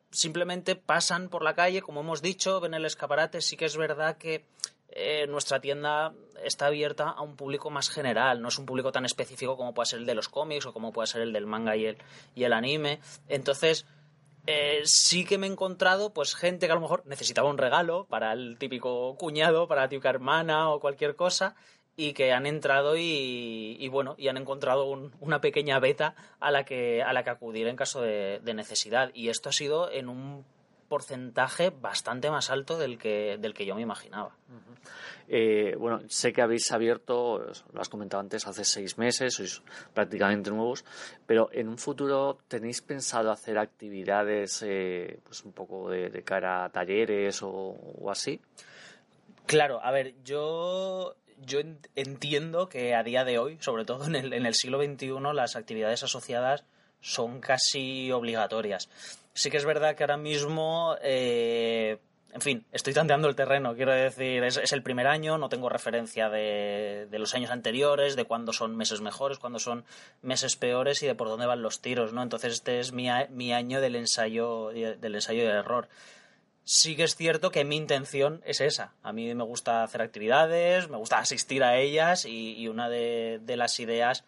simplemente 0.09 0.75
pasan 0.75 1.29
por 1.29 1.43
la 1.43 1.53
calle, 1.53 1.83
como 1.83 1.99
hemos 1.99 2.23
dicho, 2.23 2.59
ven 2.59 2.73
el 2.73 2.85
escaparate, 2.85 3.39
sí 3.41 3.55
que 3.55 3.65
es 3.65 3.77
verdad 3.77 4.17
que 4.17 4.45
eh, 4.89 5.27
nuestra 5.27 5.59
tienda 5.61 6.15
está 6.43 6.65
abierta 6.65 7.09
a 7.09 7.21
un 7.21 7.35
público 7.35 7.69
más 7.69 7.89
general, 7.89 8.41
no 8.41 8.47
es 8.47 8.57
un 8.57 8.65
público 8.65 8.91
tan 8.91 9.05
específico 9.05 9.55
como 9.55 9.75
puede 9.75 9.85
ser 9.85 9.99
el 9.99 10.07
de 10.07 10.15
los 10.15 10.27
cómics 10.27 10.65
o 10.65 10.73
como 10.73 10.91
puede 10.91 11.05
ser 11.05 11.21
el 11.21 11.33
del 11.33 11.45
manga 11.45 11.75
y 11.75 11.85
el, 11.85 12.53
anime. 12.53 12.99
Entonces, 13.27 13.85
eh, 14.47 14.81
sí 14.85 15.23
que 15.23 15.37
me 15.37 15.45
he 15.45 15.51
encontrado 15.51 16.13
pues 16.13 16.33
gente 16.33 16.65
que 16.65 16.71
a 16.71 16.75
lo 16.75 16.81
mejor 16.81 17.05
necesitaba 17.05 17.47
un 17.47 17.59
regalo 17.59 18.05
para 18.05 18.33
el 18.33 18.57
típico 18.57 19.15
cuñado, 19.17 19.67
para 19.67 19.81
la 19.81 19.89
típica 19.89 20.09
hermana 20.09 20.71
o 20.71 20.79
cualquier 20.79 21.15
cosa 21.15 21.55
y 21.97 22.13
que 22.13 22.31
han 22.31 22.45
entrado 22.45 22.95
y, 22.95 23.75
y 23.79 23.87
bueno 23.89 24.15
y 24.17 24.27
han 24.29 24.37
encontrado 24.37 24.85
un, 24.85 25.11
una 25.19 25.41
pequeña 25.41 25.79
beta 25.79 26.15
a 26.39 26.51
la 26.51 26.63
que 26.63 27.01
a 27.01 27.11
la 27.11 27.23
que 27.23 27.31
acudir 27.31 27.67
en 27.67 27.75
caso 27.75 28.01
de, 28.01 28.39
de, 28.41 28.53
necesidad. 28.53 29.09
Y 29.13 29.29
esto 29.29 29.49
ha 29.49 29.51
sido 29.51 29.91
en 29.91 30.07
un 30.07 30.45
porcentaje 30.87 31.71
bastante 31.71 32.29
más 32.29 32.49
alto 32.51 32.77
del 32.77 32.97
que 32.99 33.37
del 33.39 33.53
que 33.53 33.65
yo 33.65 33.75
me 33.75 33.81
imaginaba. 33.81 34.29
Uh 34.47 34.53
-huh. 34.53 34.89
eh, 35.27 35.75
bueno 35.75 35.99
sé 36.07 36.31
que 36.31 36.41
habéis 36.41 36.71
abierto 36.71 37.39
lo 37.73 37.81
has 37.81 37.89
comentado 37.89 38.21
antes 38.21 38.47
hace 38.47 38.63
seis 38.63 38.97
meses 38.97 39.33
sois 39.33 39.61
prácticamente 39.93 40.49
nuevos 40.51 40.85
pero 41.25 41.49
en 41.51 41.67
un 41.67 41.77
futuro 41.77 42.37
tenéis 42.47 42.81
pensado 42.81 43.31
hacer 43.31 43.57
actividades 43.57 44.63
eh, 44.63 45.19
pues 45.25 45.43
un 45.43 45.51
poco 45.51 45.89
de, 45.89 46.09
de 46.09 46.21
cara 46.23 46.63
a 46.65 46.69
talleres 46.69 47.41
o, 47.43 47.49
o 47.51 48.09
así 48.11 48.39
Claro, 49.47 49.79
a 49.81 49.91
ver, 49.91 50.13
yo 50.25 51.15
yo 51.45 51.59
entiendo 51.95 52.69
que 52.69 52.95
a 52.95 53.03
día 53.03 53.23
de 53.23 53.39
hoy, 53.39 53.57
sobre 53.61 53.85
todo 53.85 54.05
en 54.05 54.15
el, 54.15 54.33
en 54.33 54.45
el 54.45 54.55
siglo 54.55 54.81
XXI, 54.81 55.13
las 55.33 55.55
actividades 55.55 56.03
asociadas 56.03 56.63
son 57.01 57.39
casi 57.39 58.11
obligatorias. 58.11 58.89
Sí 59.33 59.51
que 59.51 59.57
es 59.57 59.65
verdad 59.65 59.95
que 59.95 60.03
ahora 60.03 60.17
mismo, 60.17 60.95
eh, 61.01 61.99
en 62.33 62.41
fin, 62.41 62.65
estoy 62.71 62.93
tanteando 62.93 63.29
el 63.29 63.35
terreno, 63.35 63.75
quiero 63.75 63.91
decir, 63.93 64.43
es, 64.43 64.57
es 64.57 64.73
el 64.73 64.81
primer 64.81 65.07
año, 65.07 65.37
no 65.37 65.47
tengo 65.47 65.69
referencia 65.69 66.29
de, 66.29 67.07
de, 67.09 67.19
los 67.19 67.35
años 67.35 67.51
anteriores, 67.51 68.15
de 68.15 68.25
cuándo 68.25 68.51
son 68.51 68.75
meses 68.75 69.01
mejores, 69.01 69.37
cuándo 69.37 69.59
son 69.59 69.85
meses 70.23 70.55
peores 70.55 71.03
y 71.03 71.07
de 71.07 71.15
por 71.15 71.27
dónde 71.27 71.45
van 71.45 71.61
los 71.61 71.81
tiros, 71.81 72.13
¿no? 72.13 72.23
Entonces 72.23 72.53
este 72.53 72.79
es 72.79 72.93
mi, 72.93 73.09
mi 73.29 73.53
año 73.53 73.79
del 73.79 73.95
ensayo, 73.95 74.69
del 74.69 75.15
ensayo 75.15 75.43
y 75.43 75.45
del 75.45 75.55
error 75.55 75.87
sí 76.67 76.97
que 76.97 77.03
es 77.03 77.15
cierto 77.15 77.49
que 77.49 77.63
mi 77.63 77.77
intención 77.77 78.41
es 78.45 78.59
esa. 78.59 78.91
A 79.01 79.13
mí 79.13 79.33
me 79.33 79.45
gusta 79.45 79.83
hacer 79.83 80.01
actividades, 80.01 80.89
me 80.89 80.97
gusta 80.97 81.17
asistir 81.17 81.63
a 81.63 81.77
ellas 81.77 82.25
y, 82.25 82.55
y 82.55 82.67
una 82.67 82.89
de, 82.89 83.39
de, 83.41 83.55
las 83.55 83.79
ideas 83.79 84.25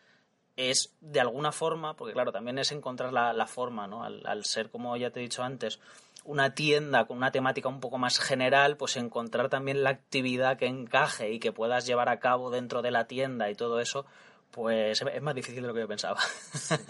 es 0.55 0.93
de 1.01 1.19
alguna 1.19 1.51
forma, 1.51 1.98
porque 1.98 2.13
claro, 2.13 2.31
también 2.31 2.58
es 2.58 2.72
encontrar 2.72 3.12
la, 3.12 3.46
forma, 3.46 3.88
¿no? 3.88 4.03
Al, 4.03 4.46
ser, 4.46 4.69
como 4.69 4.96
ya 4.96 5.12
te 5.12 5.19
he 5.19 5.24
dicho 5.24 5.43
antes, 5.43 5.81
una 6.24 6.55
tienda 6.55 7.05
con 7.05 7.17
una 7.17 7.31
temática 7.31 7.67
un 7.67 7.81
poco 7.81 7.98
más 7.98 8.19
general, 8.19 8.77
pues 8.77 8.96
encontrar 8.96 9.50
también 9.50 9.84
la 9.84 9.89
actividad 9.89 10.58
que 10.58 10.67
encaje 10.67 11.34
y 11.34 11.39
que 11.39 11.51
puedas 11.51 11.86
llevar 11.86 12.08
a 12.08 12.22
cabo 12.22 12.51
dentro 12.51 12.81
de 12.81 12.91
la 12.91 13.05
tienda 13.05 13.50
y 13.50 13.55
todo 13.55 13.81
eso, 13.81 14.05
pues 14.51 15.01
es 15.01 15.22
más 15.22 15.36
difícil 15.36 15.62
de 15.62 15.68
lo 15.68 15.74
que 15.74 15.82
yo 15.82 15.88
pensaba. 15.88 16.20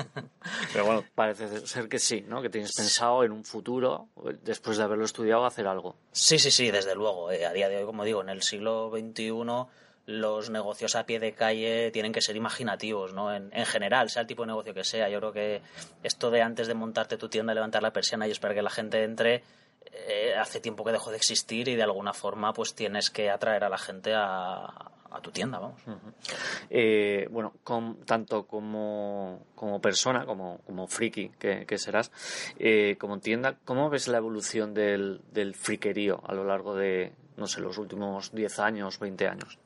Pero 0.73 0.85
bueno, 0.85 1.03
parece 1.15 1.65
ser 1.67 1.87
que 1.87 1.99
sí, 1.99 2.25
¿no? 2.27 2.41
Que 2.41 2.49
tienes 2.49 2.75
pensado 2.75 3.23
en 3.23 3.31
un 3.31 3.43
futuro, 3.43 4.09
después 4.41 4.77
de 4.77 4.83
haberlo 4.83 5.05
estudiado, 5.05 5.45
hacer 5.45 5.67
algo. 5.67 5.95
Sí, 6.11 6.39
sí, 6.39 6.51
sí, 6.51 6.71
desde 6.71 6.95
luego. 6.95 7.31
Eh, 7.31 7.45
a 7.45 7.53
día 7.53 7.69
de 7.69 7.77
hoy, 7.77 7.85
como 7.85 8.03
digo, 8.03 8.21
en 8.21 8.29
el 8.29 8.41
siglo 8.41 8.91
XXI 8.91 9.33
los 10.05 10.49
negocios 10.49 10.95
a 10.95 11.05
pie 11.05 11.19
de 11.19 11.33
calle 11.33 11.91
tienen 11.91 12.11
que 12.11 12.21
ser 12.21 12.35
imaginativos, 12.35 13.13
¿no? 13.13 13.31
En, 13.31 13.51
en, 13.53 13.65
general, 13.67 14.09
sea 14.09 14.23
el 14.23 14.27
tipo 14.27 14.41
de 14.41 14.47
negocio 14.47 14.73
que 14.73 14.83
sea. 14.83 15.07
Yo 15.07 15.19
creo 15.19 15.31
que 15.31 15.61
esto 16.01 16.31
de 16.31 16.41
antes 16.41 16.67
de 16.67 16.73
montarte 16.73 17.15
tu 17.17 17.29
tienda, 17.29 17.53
levantar 17.53 17.83
la 17.83 17.93
persiana 17.93 18.27
y 18.27 18.31
esperar 18.31 18.55
que 18.55 18.63
la 18.63 18.71
gente 18.71 19.03
entre, 19.03 19.43
eh, 19.91 20.35
hace 20.35 20.59
tiempo 20.59 20.83
que 20.83 20.91
dejó 20.91 21.09
de 21.11 21.17
existir 21.17 21.67
y 21.67 21.75
de 21.75 21.83
alguna 21.83 22.13
forma 22.13 22.53
pues 22.53 22.75
tienes 22.75 23.09
que 23.09 23.29
atraer 23.29 23.63
a 23.63 23.69
la 23.69 23.77
gente 23.77 24.13
a, 24.15 24.91
a 25.11 25.21
tu 25.21 25.31
tienda, 25.31 25.59
vamos. 25.59 25.81
Uh 25.87 25.91
-huh. 25.91 26.13
eh, 26.69 27.27
bueno, 27.31 27.53
con, 27.63 28.05
tanto 28.05 28.45
como, 28.45 29.45
como, 29.55 29.81
persona, 29.81 30.25
como, 30.25 30.59
como 30.65 30.87
friki 30.87 31.29
que, 31.39 31.65
que 31.65 31.77
serás, 31.77 32.11
eh, 32.57 32.95
como 32.99 33.19
tienda, 33.19 33.57
¿cómo 33.65 33.89
ves 33.89 34.07
la 34.07 34.17
evolución 34.17 34.73
del, 34.73 35.21
del 35.31 35.55
friquerío 35.55 36.21
a 36.25 36.33
lo 36.33 36.43
largo 36.43 36.75
de, 36.75 37.13
no 37.37 37.47
sé, 37.47 37.61
los 37.61 37.77
últimos 37.77 38.31
10 38.33 38.59
años, 38.59 38.99
20 38.99 39.27
años? 39.27 39.59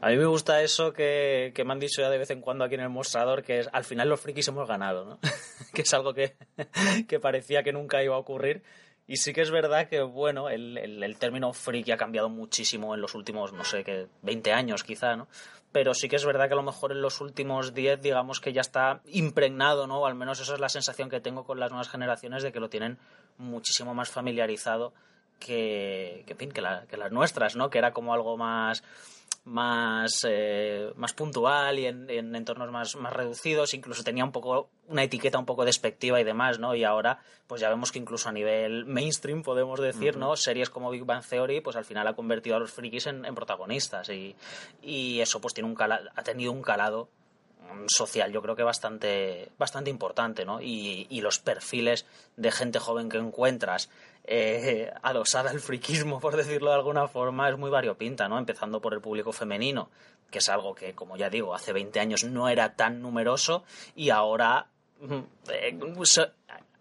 A 0.00 0.10
mí 0.10 0.16
me 0.16 0.26
gusta 0.26 0.62
eso 0.62 0.92
que, 0.92 1.50
que, 1.54 1.64
me 1.64 1.72
han 1.72 1.80
dicho 1.80 2.00
ya 2.00 2.08
de 2.08 2.18
vez 2.18 2.30
en 2.30 2.40
cuando 2.40 2.64
aquí 2.64 2.76
en 2.76 2.82
el 2.82 2.88
mostrador, 2.88 3.42
que 3.42 3.58
es 3.58 3.68
al 3.72 3.82
final 3.82 4.08
los 4.08 4.20
frikis 4.20 4.46
hemos 4.46 4.68
ganado, 4.68 5.04
¿no? 5.04 5.18
que 5.74 5.82
es 5.82 5.92
algo 5.92 6.14
que, 6.14 6.36
que 7.08 7.18
parecía 7.18 7.64
que 7.64 7.72
nunca 7.72 8.02
iba 8.02 8.14
a 8.14 8.18
ocurrir. 8.18 8.62
Y 9.08 9.16
sí 9.16 9.32
que 9.32 9.40
es 9.40 9.50
verdad 9.50 9.88
que, 9.88 10.02
bueno, 10.02 10.50
el, 10.50 10.76
el, 10.76 11.02
el, 11.02 11.16
término 11.16 11.54
friki 11.54 11.92
ha 11.92 11.96
cambiado 11.96 12.28
muchísimo 12.28 12.94
en 12.94 13.00
los 13.00 13.14
últimos, 13.14 13.54
no 13.54 13.64
sé, 13.64 13.82
que 13.82 14.06
20 14.20 14.52
años 14.52 14.84
quizá, 14.84 15.16
¿no? 15.16 15.28
Pero 15.72 15.94
sí 15.94 16.10
que 16.10 16.16
es 16.16 16.26
verdad 16.26 16.46
que 16.46 16.52
a 16.52 16.56
lo 16.56 16.62
mejor 16.62 16.92
en 16.92 17.00
los 17.00 17.22
últimos 17.22 17.72
10, 17.72 18.02
digamos 18.02 18.38
que 18.38 18.52
ya 18.52 18.60
está 18.60 19.00
impregnado, 19.06 19.86
¿no? 19.86 20.00
O 20.00 20.06
al 20.06 20.14
menos 20.14 20.40
esa 20.40 20.52
es 20.52 20.60
la 20.60 20.68
sensación 20.68 21.08
que 21.08 21.20
tengo 21.20 21.44
con 21.44 21.58
las 21.58 21.70
nuevas 21.70 21.88
generaciones 21.88 22.42
de 22.42 22.52
que 22.52 22.60
lo 22.60 22.68
tienen 22.68 22.98
muchísimo 23.38 23.94
más 23.94 24.10
familiarizado 24.10 24.92
que, 25.40 26.24
que, 26.26 26.34
en 26.34 26.38
fin, 26.38 26.52
que, 26.52 26.60
la, 26.60 26.84
que 26.86 26.98
las 26.98 27.10
nuestras, 27.10 27.56
¿no? 27.56 27.70
Que 27.70 27.78
era 27.78 27.92
como 27.92 28.12
algo 28.12 28.36
más 28.36 28.84
más, 29.48 30.26
eh, 30.28 30.92
más 30.96 31.14
puntual 31.14 31.78
y 31.78 31.86
en, 31.86 32.08
en 32.10 32.36
entornos 32.36 32.70
más, 32.70 32.94
más, 32.96 33.12
reducidos, 33.12 33.74
incluso 33.74 34.04
tenía 34.04 34.24
un 34.24 34.32
poco 34.32 34.68
una 34.86 35.02
etiqueta 35.02 35.38
un 35.38 35.46
poco 35.46 35.64
despectiva 35.64 36.20
y 36.20 36.24
demás, 36.24 36.58
¿no? 36.58 36.74
Y 36.74 36.84
ahora, 36.84 37.20
pues 37.46 37.60
ya 37.60 37.68
vemos 37.70 37.90
que 37.90 37.98
incluso 37.98 38.28
a 38.28 38.32
nivel 38.32 38.84
mainstream, 38.84 39.42
podemos 39.42 39.80
decir, 39.80 40.14
uh 40.14 40.18
-huh. 40.18 40.20
¿no? 40.20 40.36
Series 40.36 40.70
como 40.70 40.90
Big 40.90 41.04
Bang 41.04 41.24
Theory, 41.24 41.60
pues 41.60 41.76
al 41.76 41.84
final 41.84 42.06
ha 42.06 42.14
convertido 42.14 42.56
a 42.56 42.60
los 42.60 42.70
frikis 42.70 43.06
en, 43.06 43.24
en 43.24 43.34
protagonistas 43.34 44.08
y, 44.10 44.36
y, 44.82 45.20
eso 45.20 45.40
pues 45.40 45.54
tiene 45.54 45.68
un 45.68 45.74
calado, 45.74 46.08
ha 46.14 46.22
tenido 46.22 46.52
un 46.52 46.62
calado 46.62 47.08
social 47.86 48.32
yo 48.32 48.40
creo 48.40 48.56
que 48.56 48.62
bastante 48.62 49.50
bastante 49.58 49.90
importante 49.90 50.46
no 50.46 50.60
y, 50.60 51.06
y 51.10 51.20
los 51.20 51.38
perfiles 51.38 52.06
de 52.36 52.50
gente 52.50 52.78
joven 52.78 53.10
que 53.10 53.18
encuentras 53.18 53.90
eh, 54.30 54.92
adosada 55.02 55.50
al 55.50 55.60
friquismo 55.60 56.20
por 56.20 56.36
decirlo 56.36 56.68
de 56.70 56.76
alguna 56.76 57.08
forma 57.08 57.48
es 57.48 57.56
muy 57.56 57.70
variopinta 57.70 58.28
no 58.28 58.38
empezando 58.38 58.80
por 58.80 58.92
el 58.92 59.00
público 59.00 59.32
femenino 59.32 59.88
que 60.30 60.38
es 60.38 60.48
algo 60.50 60.74
que 60.74 60.94
como 60.94 61.16
ya 61.16 61.30
digo 61.30 61.54
hace 61.54 61.72
20 61.72 61.98
años 61.98 62.24
no 62.24 62.48
era 62.48 62.76
tan 62.76 63.00
numeroso 63.00 63.64
y 63.96 64.10
ahora 64.10 64.66
eh, 65.50 65.78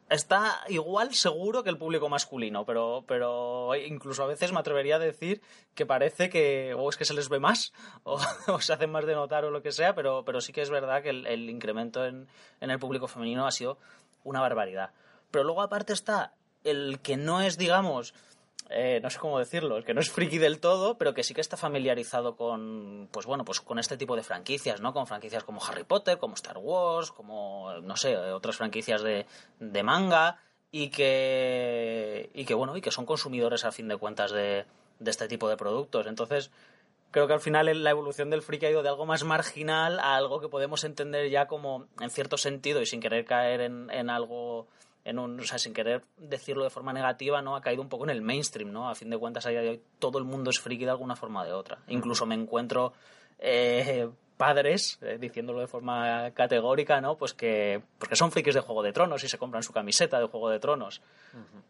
está 0.09 0.61
igual 0.69 1.13
seguro 1.13 1.63
que 1.63 1.69
el 1.69 1.77
público 1.77 2.09
masculino, 2.09 2.65
pero, 2.65 3.03
pero 3.07 3.75
incluso 3.75 4.23
a 4.23 4.27
veces 4.27 4.51
me 4.51 4.59
atrevería 4.59 4.95
a 4.95 4.99
decir 4.99 5.41
que 5.75 5.85
parece 5.85 6.29
que 6.29 6.73
o 6.73 6.89
es 6.89 6.97
que 6.97 7.05
se 7.05 7.13
les 7.13 7.29
ve 7.29 7.39
más 7.39 7.73
o, 8.03 8.19
o 8.47 8.61
se 8.61 8.73
hacen 8.73 8.91
más 8.91 9.05
de 9.05 9.15
notar 9.15 9.45
o 9.45 9.51
lo 9.51 9.61
que 9.61 9.71
sea, 9.71 9.95
pero, 9.95 10.23
pero 10.25 10.41
sí 10.41 10.53
que 10.53 10.61
es 10.61 10.69
verdad 10.69 11.01
que 11.03 11.09
el, 11.09 11.25
el 11.27 11.49
incremento 11.49 12.05
en, 12.05 12.27
en, 12.61 12.71
el 12.71 12.79
público 12.79 13.07
femenino 13.07 13.45
ha 13.47 13.51
sido 13.51 13.77
una 14.23 14.41
barbaridad. 14.41 14.91
Pero 15.31 15.43
luego 15.43 15.61
aparte 15.61 15.93
está 15.93 16.33
el 16.63 16.99
que 16.99 17.17
no 17.17 17.41
es, 17.41 17.57
digamos, 17.57 18.13
eh, 18.69 18.99
no 19.01 19.09
sé 19.09 19.19
cómo 19.19 19.39
decirlo, 19.39 19.77
el 19.77 19.85
que 19.85 19.93
no 19.93 20.01
es 20.01 20.11
friki 20.11 20.39
del 20.39 20.59
todo, 20.59 20.97
pero 20.97 21.13
que 21.13 21.23
sí 21.23 21.33
que 21.33 21.41
está 21.41 21.55
familiarizado 21.55 22.35
con, 22.35 23.07
pues 23.11 23.25
bueno, 23.25 23.45
pues 23.45 23.61
con 23.61 23.79
este 23.79 23.95
tipo 23.95 24.15
de 24.15 24.23
franquicias, 24.23 24.81
¿no? 24.81 24.93
Con 24.93 25.07
franquicias 25.07 25.43
como 25.43 25.63
Harry 25.63 25.85
Potter, 25.85 26.17
como 26.17 26.35
Star 26.35 26.57
Wars, 26.57 27.11
como, 27.11 27.71
no 27.81 27.95
sé, 27.95 28.17
otras 28.17 28.57
franquicias 28.57 29.01
de, 29.01 29.25
de 29.59 29.83
manga 29.83 30.37
y 30.69 30.89
que, 30.89 32.29
y 32.33 32.43
que, 32.43 32.53
bueno, 32.53 32.75
y 32.75 32.81
que 32.81 32.91
son 32.91 33.05
consumidores 33.05 33.63
a 33.63 33.71
fin 33.71 33.87
de 33.87 33.95
cuentas 33.95 34.31
de, 34.31 34.65
de 34.99 35.11
este 35.11 35.29
tipo 35.29 35.47
de 35.47 35.55
productos. 35.55 36.05
Entonces, 36.07 36.51
creo 37.11 37.25
que 37.25 37.33
al 37.33 37.39
final 37.39 37.83
la 37.83 37.89
evolución 37.89 38.29
del 38.29 38.41
friki 38.41 38.65
ha 38.65 38.71
ido 38.71 38.83
de 38.83 38.89
algo 38.89 39.05
más 39.05 39.23
marginal 39.23 39.97
a 39.99 40.17
algo 40.17 40.41
que 40.41 40.49
podemos 40.49 40.83
entender 40.83 41.29
ya 41.29 41.47
como, 41.47 41.87
en 42.01 42.09
cierto 42.09 42.37
sentido, 42.37 42.81
y 42.81 42.85
sin 42.85 42.99
querer 42.99 43.23
caer 43.23 43.61
en, 43.61 43.89
en 43.91 44.09
algo 44.09 44.67
en 45.07 45.19
un, 45.19 45.39
o 45.39 45.43
sea, 45.43 45.57
sin 45.57 45.73
querer 45.73 46.03
decirlo 46.17 46.65
de 46.65 46.69
forma 46.69 46.91
negativa, 46.91 47.41
¿no? 47.41 47.55
Ha 47.55 47.61
caído 47.61 47.81
un 47.81 47.87
poco 47.87 48.03
en 48.03 48.09
el 48.09 48.21
mainstream, 48.21 48.73
¿no? 48.73 48.89
A 48.89 48.95
fin 48.95 49.09
de 49.09 49.17
cuentas, 49.17 49.45
a 49.45 49.49
día 49.49 49.61
de 49.61 49.69
hoy 49.69 49.81
todo 49.99 50.17
el 50.17 50.25
mundo 50.25 50.49
es 50.49 50.59
friki 50.59 50.83
de 50.83 50.91
alguna 50.91 51.15
forma 51.15 51.43
o 51.43 51.45
de 51.45 51.53
otra. 51.53 51.79
Incluso 51.87 52.25
me 52.25 52.35
encuentro 52.35 52.91
eh, 53.39 54.09
padres, 54.35 54.99
eh, 55.01 55.17
diciéndolo 55.17 55.61
de 55.61 55.67
forma 55.67 56.29
categórica, 56.31 56.99
¿no? 56.99 57.15
Pues 57.15 57.33
que, 57.33 57.81
pues 57.97 58.09
que 58.09 58.15
son 58.17 58.31
frikis 58.31 58.55
de 58.55 58.59
Juego 58.59 58.83
de 58.83 58.91
Tronos 58.91 59.23
y 59.23 59.29
se 59.29 59.37
compran 59.37 59.63
su 59.63 59.71
camiseta 59.71 60.19
de 60.19 60.27
Juego 60.27 60.49
de 60.49 60.59
Tronos. 60.59 61.01
Uh 61.33 61.37
-huh. 61.37 61.61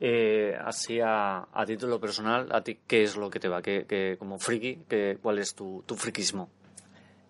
eh, 0.00 0.58
así 0.64 0.98
a, 0.98 1.46
a, 1.52 1.66
título 1.66 2.00
personal, 2.00 2.48
¿a 2.52 2.62
ti 2.62 2.78
qué 2.86 3.02
es 3.02 3.18
lo 3.18 3.28
que 3.28 3.38
te 3.38 3.48
va? 3.48 3.60
¿Qué, 3.60 3.84
qué, 3.86 4.16
como 4.18 4.38
friki, 4.38 4.78
qué, 4.88 5.18
¿cuál 5.20 5.40
es 5.40 5.54
tu, 5.54 5.84
tu 5.86 5.94
friquismo? 5.94 6.48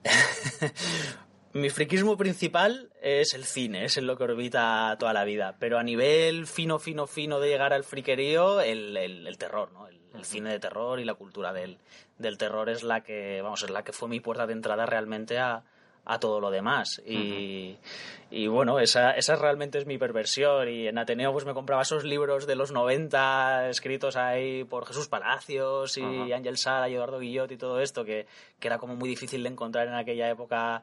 Mi 1.56 1.70
friquismo 1.70 2.18
principal 2.18 2.90
es 3.00 3.32
el 3.32 3.44
cine, 3.44 3.86
es 3.86 3.96
en 3.96 4.06
lo 4.06 4.18
que 4.18 4.24
orbita 4.24 4.94
toda 4.98 5.14
la 5.14 5.24
vida. 5.24 5.56
Pero 5.58 5.78
a 5.78 5.82
nivel 5.82 6.46
fino, 6.46 6.78
fino, 6.78 7.06
fino 7.06 7.40
de 7.40 7.48
llegar 7.48 7.72
al 7.72 7.82
friquerío, 7.82 8.60
el, 8.60 8.94
el, 8.94 9.26
el 9.26 9.38
terror, 9.38 9.72
¿no? 9.72 9.88
El, 9.88 9.98
el, 10.14 10.24
cine 10.26 10.50
de 10.50 10.58
terror 10.58 11.00
y 11.00 11.04
la 11.06 11.14
cultura 11.14 11.54
del, 11.54 11.78
del, 12.18 12.36
terror 12.36 12.68
es 12.68 12.82
la 12.82 13.02
que, 13.02 13.40
vamos, 13.40 13.62
es 13.62 13.70
la 13.70 13.84
que 13.84 13.92
fue 13.92 14.06
mi 14.06 14.20
puerta 14.20 14.46
de 14.46 14.52
entrada 14.52 14.84
realmente 14.84 15.38
a, 15.38 15.64
a 16.04 16.20
todo 16.20 16.40
lo 16.40 16.50
demás. 16.50 17.00
Y, 17.06 17.16
uh 17.16 17.20
-huh. 17.20 17.78
y 18.32 18.46
bueno, 18.48 18.78
esa, 18.78 19.12
esa 19.12 19.36
realmente 19.36 19.78
es 19.78 19.86
mi 19.86 19.96
perversión. 19.96 20.68
Y 20.68 20.88
en 20.88 20.98
Ateneo 20.98 21.32
pues 21.32 21.46
me 21.46 21.54
compraba 21.54 21.82
esos 21.82 22.04
libros 22.04 22.46
de 22.46 22.56
los 22.56 22.70
90 22.70 23.70
escritos 23.70 24.16
ahí 24.16 24.64
por 24.64 24.86
Jesús 24.86 25.08
Palacios 25.08 25.96
y 25.96 26.02
uh 26.02 26.26
-huh. 26.26 26.34
Ángel 26.34 26.58
Sala 26.58 26.90
y 26.90 26.94
Eduardo 26.94 27.18
Guillot 27.18 27.50
y 27.50 27.56
todo 27.56 27.80
esto, 27.80 28.04
que, 28.04 28.26
que 28.60 28.68
era 28.68 28.76
como 28.76 28.94
muy 28.94 29.08
difícil 29.08 29.42
de 29.42 29.48
encontrar 29.48 29.88
en 29.88 29.94
aquella 29.94 30.28
época 30.28 30.82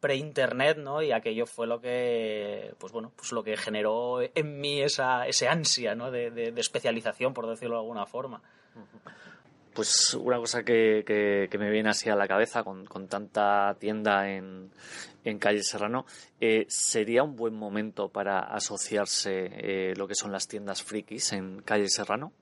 pre-internet, 0.00 0.78
¿no? 0.78 1.02
Y 1.02 1.12
aquello 1.12 1.46
fue 1.46 1.66
lo 1.66 1.80
que, 1.80 2.74
pues 2.78 2.92
bueno, 2.92 3.12
pues 3.16 3.32
lo 3.32 3.42
que 3.42 3.56
generó 3.56 4.20
en 4.22 4.60
mí 4.60 4.80
esa, 4.80 5.26
ese 5.26 5.48
ansia, 5.48 5.94
¿no? 5.94 6.10
De, 6.10 6.30
de, 6.30 6.60
especialización, 6.60 7.34
por 7.34 7.48
decirlo 7.48 7.76
de 7.76 7.82
alguna 7.82 8.06
forma. 8.06 8.42
Pues 9.74 10.14
una 10.14 10.38
cosa 10.38 10.64
que, 10.64 11.04
que, 11.06 11.48
que 11.50 11.58
me 11.58 11.70
viene 11.70 11.90
así 11.90 12.10
a 12.10 12.16
la 12.16 12.26
cabeza 12.26 12.64
con, 12.64 12.84
con 12.86 13.06
tanta 13.08 13.76
tienda 13.78 14.28
en, 14.30 14.70
en 15.24 15.38
calle 15.38 15.62
Serrano, 15.62 16.06
eh, 16.40 16.66
¿sería 16.68 17.22
un 17.22 17.36
buen 17.36 17.54
momento 17.54 18.08
para 18.08 18.40
asociarse 18.40 19.50
eh, 19.52 19.94
lo 19.96 20.08
que 20.08 20.14
son 20.14 20.32
las 20.32 20.48
tiendas 20.48 20.82
frikis 20.82 21.32
en 21.32 21.62
calle 21.62 21.88
Serrano? 21.88 22.32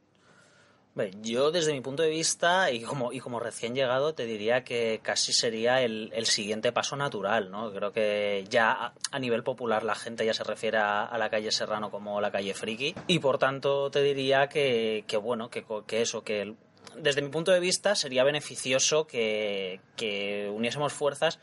Yo 1.21 1.51
desde 1.51 1.75
mi 1.75 1.83
punto 1.83 2.03
de 2.03 2.09
vista 2.09 2.71
y 2.71 2.81
como, 2.81 3.13
y 3.13 3.21
como 3.21 3.39
recién 3.39 3.75
llegado 3.75 4.15
te 4.15 4.25
diría 4.25 4.65
que 4.65 5.01
casi 5.03 5.35
sería 5.35 5.83
el, 5.83 6.27
siguiente 6.27 6.73
paso 6.73 6.97
natural, 6.97 7.51
¿no? 7.51 7.71
Creo 7.71 7.93
que 7.93 8.47
ya 8.49 8.95
a, 9.11 9.19
nivel 9.19 9.43
popular 9.43 9.83
la 9.83 9.95
gente 9.95 10.25
ya 10.25 10.33
se 10.33 10.43
refiere 10.43 10.79
a, 10.79 11.15
la 11.19 11.29
calle 11.29 11.53
Serrano 11.53 11.91
como 11.91 12.21
la 12.23 12.31
calle 12.31 12.55
Friki 12.55 12.95
y 13.09 13.19
por 13.19 13.37
tanto 13.37 13.91
te 13.91 14.03
diría 14.03 14.49
que, 14.49 15.05
bueno, 15.23 15.51
que, 15.51 15.67
que 15.87 16.01
eso, 16.01 16.25
que 16.25 16.55
desde 16.97 17.21
mi 17.21 17.29
punto 17.29 17.53
de 17.53 17.61
vista 17.61 17.95
sería 17.95 18.25
beneficioso 18.25 19.07
que, 19.07 19.81
que 19.97 20.51
uniésemos 20.55 20.95
fuerzas 20.95 21.39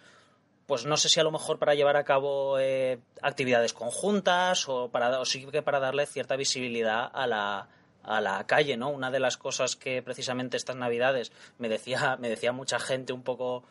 pues 0.66 0.86
no 0.86 0.98
sé 0.98 1.10
si 1.10 1.20
a 1.20 1.24
lo 1.24 1.32
mejor 1.32 1.60
para 1.60 1.76
llevar 1.76 1.98
a 1.98 2.06
cabo 2.06 2.58
eh, 2.58 3.00
actividades 3.22 3.74
conjuntas 3.74 4.68
o 4.70 4.90
para 4.90 5.20
o 5.20 5.26
sí 5.26 5.46
que 5.46 5.62
para 5.62 5.80
darle 5.80 6.06
cierta 6.06 6.38
visibilidad 6.38 7.12
a 7.14 7.28
la 7.28 7.68
a 8.04 8.22
la 8.22 8.46
calle, 8.46 8.78
¿no? 8.78 8.90
Una 8.90 9.12
de 9.12 9.20
las 9.20 9.38
cosas 9.38 9.76
que 9.76 10.02
precisamente 10.02 10.58
estas 10.58 10.76
Navidades 10.76 11.32
me 11.58 11.70
decía, 11.70 12.18
me 12.20 12.30
decía 12.30 12.52
mucha 12.52 12.80
gente 12.80 13.14
un 13.14 13.24
poco 13.24 13.64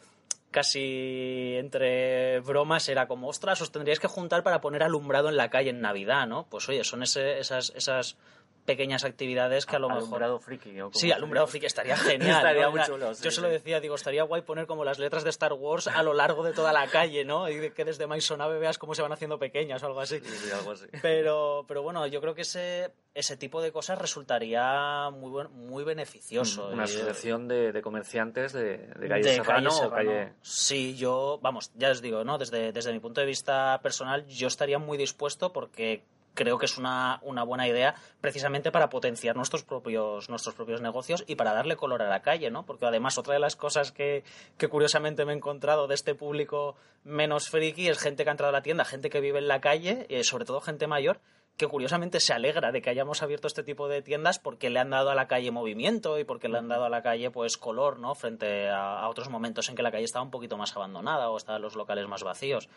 casi 0.50 1.56
entre 1.56 2.40
bromas 2.40 2.88
era 2.88 3.08
como, 3.08 3.28
ostras, 3.28 3.60
os 3.62 3.72
tendríais 3.72 3.98
que 3.98 4.06
juntar 4.06 4.42
para 4.42 4.60
poner 4.60 4.82
alumbrado 4.82 5.28
en 5.28 5.36
la 5.36 5.50
calle 5.50 5.70
en 5.70 5.80
Navidad, 5.80 6.26
¿no? 6.26 6.46
Pues 6.48 6.68
oye, 6.68 6.84
son 6.84 7.02
ese, 7.02 7.40
esas, 7.40 7.72
esas 7.74 8.16
pequeñas 8.64 9.04
actividades 9.04 9.66
que 9.66 9.76
a 9.76 9.78
lo 9.78 9.86
alumbrado 9.86 10.06
mejor... 10.06 10.22
Alumbrado 10.22 10.40
friki. 10.40 10.80
¿o 10.80 10.90
sí, 10.92 11.12
alumbrado 11.12 11.46
friki 11.46 11.66
estaría 11.66 11.96
genial. 11.98 12.36
estaría 12.36 12.64
¿no? 12.66 12.72
muy 12.72 12.82
chulo. 12.82 13.14
Sí, 13.14 13.24
Yo 13.24 13.30
se 13.30 13.40
lo 13.40 13.48
decía, 13.48 13.80
digo, 13.80 13.94
estaría 13.94 14.22
guay 14.22 14.42
poner 14.42 14.66
como 14.66 14.84
las 14.84 14.98
letras 14.98 15.24
de 15.24 15.30
Star 15.30 15.52
Wars 15.52 15.88
a 15.88 16.02
lo 16.02 16.14
largo 16.14 16.44
de 16.44 16.52
toda 16.52 16.72
la 16.72 16.86
calle, 16.86 17.24
¿no? 17.24 17.48
Y 17.48 17.70
que 17.70 17.84
desde 17.84 18.06
Maisonave 18.06 18.58
veas 18.58 18.78
cómo 18.78 18.94
se 18.94 19.02
van 19.02 19.12
haciendo 19.12 19.38
pequeñas 19.38 19.82
o 19.82 19.86
algo 19.86 20.00
así. 20.00 20.20
Sí, 20.20 20.28
sí, 20.28 20.50
algo 20.50 20.72
así. 20.72 20.86
Pero, 21.02 21.64
pero 21.66 21.82
bueno, 21.82 22.06
yo 22.06 22.20
creo 22.20 22.34
que 22.34 22.42
ese, 22.42 22.92
ese 23.14 23.36
tipo 23.36 23.60
de 23.60 23.72
cosas 23.72 23.98
resultaría 23.98 25.10
muy, 25.10 25.30
buen, 25.30 25.52
muy 25.52 25.84
beneficioso. 25.84 26.68
Una 26.68 26.84
asociación 26.84 27.48
de, 27.48 27.72
de 27.72 27.82
comerciantes 27.82 28.52
de, 28.52 28.78
de 28.78 29.08
calle 29.08 29.22
de 29.22 29.34
Serrano, 29.34 29.70
calle 29.70 29.70
Serrano 29.70 29.88
o 29.88 29.90
calle... 29.90 30.32
Sí, 30.42 30.96
yo, 30.96 31.38
vamos, 31.42 31.72
ya 31.74 31.90
os 31.90 32.00
digo, 32.00 32.24
¿no? 32.24 32.38
Desde, 32.38 32.72
desde 32.72 32.92
mi 32.92 33.00
punto 33.00 33.20
de 33.20 33.26
vista 33.26 33.80
personal, 33.82 34.26
yo 34.26 34.48
estaría 34.48 34.78
muy 34.78 34.96
dispuesto 34.96 35.52
porque 35.52 36.04
creo 36.34 36.58
que 36.58 36.66
es 36.66 36.78
una, 36.78 37.18
una 37.22 37.42
buena 37.42 37.68
idea 37.68 37.94
precisamente 38.20 38.72
para 38.72 38.88
potenciar 38.88 39.36
nuestros 39.36 39.64
propios, 39.64 40.28
nuestros 40.28 40.54
propios 40.54 40.80
negocios 40.80 41.24
y 41.26 41.36
para 41.36 41.52
darle 41.52 41.76
color 41.76 42.02
a 42.02 42.08
la 42.08 42.22
calle, 42.22 42.50
¿no? 42.50 42.64
Porque 42.64 42.86
además 42.86 43.18
otra 43.18 43.34
de 43.34 43.40
las 43.40 43.56
cosas 43.56 43.92
que, 43.92 44.24
que 44.58 44.68
curiosamente 44.68 45.24
me 45.24 45.32
he 45.32 45.36
encontrado 45.36 45.86
de 45.86 45.94
este 45.94 46.14
público 46.14 46.76
menos 47.04 47.48
friki 47.48 47.88
es 47.88 47.98
gente 47.98 48.24
que 48.24 48.30
ha 48.30 48.32
entrado 48.32 48.50
a 48.50 48.52
la 48.52 48.62
tienda, 48.62 48.84
gente 48.84 49.10
que 49.10 49.20
vive 49.20 49.38
en 49.38 49.48
la 49.48 49.60
calle, 49.60 50.06
eh, 50.08 50.24
sobre 50.24 50.44
todo 50.44 50.60
gente 50.60 50.86
mayor, 50.86 51.20
que 51.56 51.66
curiosamente 51.66 52.18
se 52.20 52.32
alegra 52.32 52.72
de 52.72 52.80
que 52.80 52.88
hayamos 52.88 53.22
abierto 53.22 53.46
este 53.46 53.62
tipo 53.62 53.86
de 53.86 54.00
tiendas 54.00 54.38
porque 54.38 54.70
le 54.70 54.80
han 54.80 54.90
dado 54.90 55.10
a 55.10 55.14
la 55.14 55.28
calle 55.28 55.50
movimiento 55.50 56.18
y 56.18 56.24
porque 56.24 56.48
le 56.48 56.58
han 56.58 56.68
dado 56.68 56.86
a 56.86 56.88
la 56.88 57.02
calle 57.02 57.30
pues 57.30 57.58
color, 57.58 57.98
¿no? 57.98 58.14
Frente 58.14 58.70
a, 58.70 59.00
a 59.00 59.08
otros 59.08 59.28
momentos 59.28 59.68
en 59.68 59.76
que 59.76 59.82
la 59.82 59.90
calle 59.90 60.04
estaba 60.04 60.24
un 60.24 60.30
poquito 60.30 60.56
más 60.56 60.74
abandonada 60.74 61.28
o 61.28 61.36
estaban 61.36 61.60
los 61.60 61.76
locales 61.76 62.08
más 62.08 62.22
vacíos. 62.22 62.68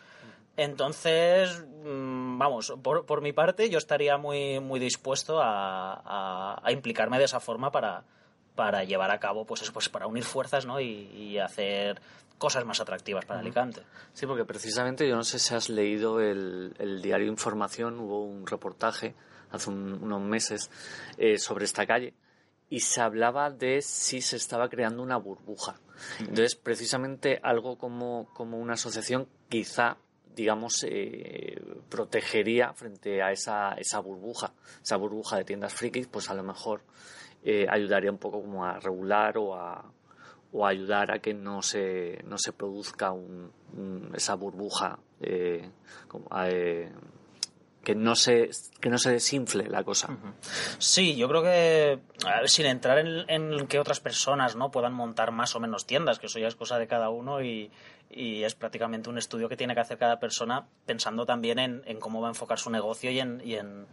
Entonces, 0.56 1.64
mm, 1.84 2.38
vamos, 2.38 2.74
por, 2.82 3.04
por 3.06 3.20
mi 3.20 3.32
parte 3.32 3.68
yo 3.70 3.78
estaría 3.78 4.16
muy, 4.16 4.58
muy 4.60 4.80
dispuesto 4.80 5.40
a, 5.42 5.92
a- 5.94 6.60
a 6.62 6.72
implicarme 6.72 7.18
de 7.18 7.24
esa 7.24 7.40
forma 7.40 7.70
para, 7.70 8.04
para 8.54 8.84
llevar 8.84 9.10
a 9.10 9.20
cabo, 9.20 9.44
pues 9.44 9.62
eso, 9.62 9.72
pues 9.72 9.88
para 9.88 10.06
unir 10.06 10.24
fuerzas, 10.24 10.64
¿no? 10.66 10.80
Y, 10.80 10.86
y 11.14 11.38
hacer 11.38 12.00
cosas 12.38 12.64
más 12.64 12.80
atractivas 12.80 13.24
para 13.24 13.40
Alicante. 13.40 13.82
Sí, 14.12 14.26
porque 14.26 14.44
precisamente 14.44 15.08
yo 15.08 15.16
no 15.16 15.24
sé 15.24 15.38
si 15.38 15.54
has 15.54 15.68
leído 15.68 16.20
el, 16.20 16.74
el 16.78 17.00
diario 17.02 17.26
Información, 17.28 17.98
hubo 18.00 18.24
un 18.24 18.46
reportaje 18.46 19.14
hace 19.50 19.70
un- 19.70 20.02
unos 20.02 20.20
meses 20.22 20.70
eh, 21.18 21.38
sobre 21.38 21.64
esta 21.66 21.86
calle 21.86 22.12
y 22.68 22.80
se 22.80 23.00
hablaba 23.00 23.50
de 23.50 23.80
si 23.80 24.20
se 24.20 24.36
estaba 24.36 24.68
creando 24.68 25.02
una 25.02 25.16
burbuja. 25.16 25.76
Entonces, 26.18 26.56
precisamente 26.56 27.40
algo 27.42 27.78
como, 27.78 28.28
como 28.34 28.58
una 28.58 28.74
asociación 28.74 29.28
quizá 29.48 29.96
digamos, 30.36 30.84
eh, 30.88 31.60
protegería 31.88 32.72
frente 32.74 33.22
a 33.22 33.32
esa, 33.32 33.72
esa 33.74 33.98
burbuja, 34.00 34.52
esa 34.82 34.96
burbuja 34.96 35.38
de 35.38 35.44
tiendas 35.44 35.72
frikis, 35.74 36.06
pues 36.06 36.30
a 36.30 36.34
lo 36.34 36.42
mejor 36.44 36.82
eh, 37.42 37.66
ayudaría 37.68 38.10
un 38.10 38.18
poco 38.18 38.40
como 38.42 38.64
a 38.64 38.78
regular 38.78 39.38
o 39.38 39.54
a, 39.56 39.84
o 40.52 40.66
ayudar 40.66 41.10
a 41.10 41.18
que 41.20 41.34
no 41.34 41.62
se, 41.62 42.22
no 42.24 42.38
se 42.38 42.52
produzca 42.52 43.10
un- 43.12 43.50
esa 44.14 44.34
burbuja, 44.36 44.98
eh, 45.20 45.68
como, 46.08 46.26
eh, 46.44 46.90
que, 47.84 47.94
no 47.94 48.14
se, 48.16 48.50
que 48.80 48.88
no 48.90 48.98
se 48.98 49.10
desinfle 49.12 49.68
la 49.68 49.84
cosa. 49.84 50.08
Sí, 50.78 51.14
yo 51.16 51.28
creo 51.28 51.42
que 51.42 51.98
sin 52.46 52.66
entrar 52.66 52.98
en, 52.98 53.28
en 53.28 53.66
que 53.68 53.78
otras 53.78 54.00
personas 54.00 54.56
no 54.56 54.70
puedan 54.70 54.92
montar 54.92 55.30
más 55.30 55.54
o 55.56 55.60
menos 55.60 55.86
tiendas, 55.86 56.18
que 56.18 56.26
eso 56.26 56.38
ya 56.38 56.48
es 56.48 56.56
cosa 56.56 56.78
de 56.78 56.86
cada 56.88 57.10
uno 57.10 57.42
y, 57.42 57.70
y 58.10 58.44
es 58.44 58.54
prácticamente 58.54 59.10
un 59.10 59.18
estudio 59.18 59.48
que 59.48 59.56
tiene 59.56 59.74
que 59.74 59.80
hacer 59.80 59.98
cada 59.98 60.18
persona 60.18 60.66
pensando 60.86 61.26
también 61.26 61.58
en, 61.58 61.82
en 61.86 61.98
cómo 61.98 62.20
va 62.20 62.28
a 62.28 62.30
enfocar 62.30 62.58
su 62.58 62.70
negocio 62.70 63.10
y 63.10 63.20
en, 63.20 63.42
y 63.44 63.54
en, 63.54 63.86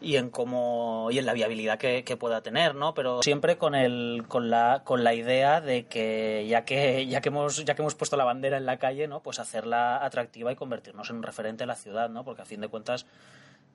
y 0.00 0.16
en 0.16 0.30
cómo 0.30 1.08
y 1.10 1.18
en 1.18 1.26
la 1.26 1.32
viabilidad 1.32 1.78
que, 1.78 2.04
que 2.04 2.16
pueda 2.16 2.40
tener, 2.40 2.74
¿no? 2.74 2.94
Pero 2.94 3.22
siempre 3.22 3.58
con 3.58 3.74
el 3.74 4.24
con 4.28 4.50
la 4.50 4.82
con 4.84 5.04
la 5.04 5.14
idea 5.14 5.60
de 5.60 5.86
que 5.86 6.46
ya 6.48 6.64
que 6.64 7.06
ya 7.06 7.20
que 7.20 7.28
hemos 7.28 7.64
ya 7.64 7.74
que 7.74 7.82
hemos 7.82 7.94
puesto 7.94 8.16
la 8.16 8.24
bandera 8.24 8.56
en 8.56 8.66
la 8.66 8.78
calle, 8.78 9.08
¿no? 9.08 9.20
Pues 9.20 9.38
hacerla 9.38 10.04
atractiva 10.04 10.52
y 10.52 10.56
convertirnos 10.56 11.10
en 11.10 11.16
un 11.16 11.22
referente 11.22 11.62
de 11.62 11.66
la 11.66 11.76
ciudad, 11.76 12.08
¿no? 12.10 12.24
Porque 12.24 12.42
a 12.42 12.46
fin 12.46 12.60
de 12.60 12.68
cuentas 12.68 13.06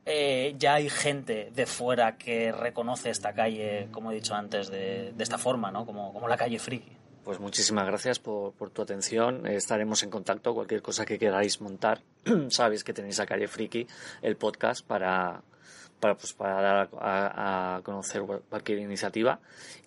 eh, 0.05 0.55
ya 0.57 0.75
hay 0.75 0.89
gente 0.89 1.51
de 1.53 1.65
fuera 1.65 2.17
que 2.17 2.51
reconoce 2.51 3.09
esta 3.09 3.33
calle, 3.33 3.87
como 3.91 4.11
he 4.11 4.15
dicho 4.15 4.35
antes, 4.35 4.69
de, 4.69 5.13
de 5.13 5.23
esta 5.23 5.37
forma, 5.37 5.71
¿no? 5.71 5.85
Como, 5.85 6.11
como 6.13 6.27
la 6.27 6.35
calle 6.35 6.59
friki. 6.59 7.02
Pues 7.23 7.39
muchísimas 7.39 7.85
gracias 7.85 8.19
por, 8.19 8.53
tu 8.71 8.81
atención. 8.81 9.47
Estaremos 9.47 10.03
en 10.03 10.09
contacto. 10.09 10.53
Cualquier 10.53 10.81
cosa 10.81 11.05
que 11.05 11.17
queráis 11.17 11.61
montar, 11.61 12.01
sabéis 12.49 12.83
que 12.83 12.93
tenéis 12.93 13.19
a 13.19 13.25
Calle 13.25 13.47
Friki, 13.47 13.87
el 14.21 14.35
podcast, 14.35 14.85
para, 14.85 15.41
para, 15.99 16.15
pues, 16.15 16.33
para 16.33 16.61
dar 16.61 16.89
a, 16.99 17.75
a 17.75 17.81
conocer 17.81 18.23
cualquier 18.49 18.79
iniciativa. 18.79 19.39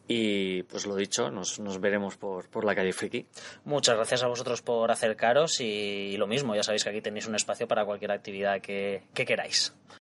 Y 0.08 0.62
pues 0.64 0.86
lo 0.86 0.94
dicho, 0.94 1.30
nos, 1.30 1.58
nos 1.58 1.80
veremos 1.80 2.16
por, 2.16 2.64
la 2.64 2.74
Calle 2.74 2.92
Friki. 2.92 3.26
Muchas 3.64 3.96
gracias 3.96 4.22
a 4.22 4.28
vosotros 4.28 4.62
por 4.62 4.90
acercaros 4.90 5.60
y 5.60 6.16
lo 6.16 6.26
mismo, 6.26 6.54
ya 6.54 6.62
sabéis 6.62 6.84
que 6.84 6.90
aquí 6.90 7.00
tenéis 7.00 7.26
un 7.26 7.34
espacio 7.34 7.66
para 7.66 7.84
cualquier 7.84 8.12
actividad 8.12 8.60
que 8.60 9.02
queráis. 9.14 9.74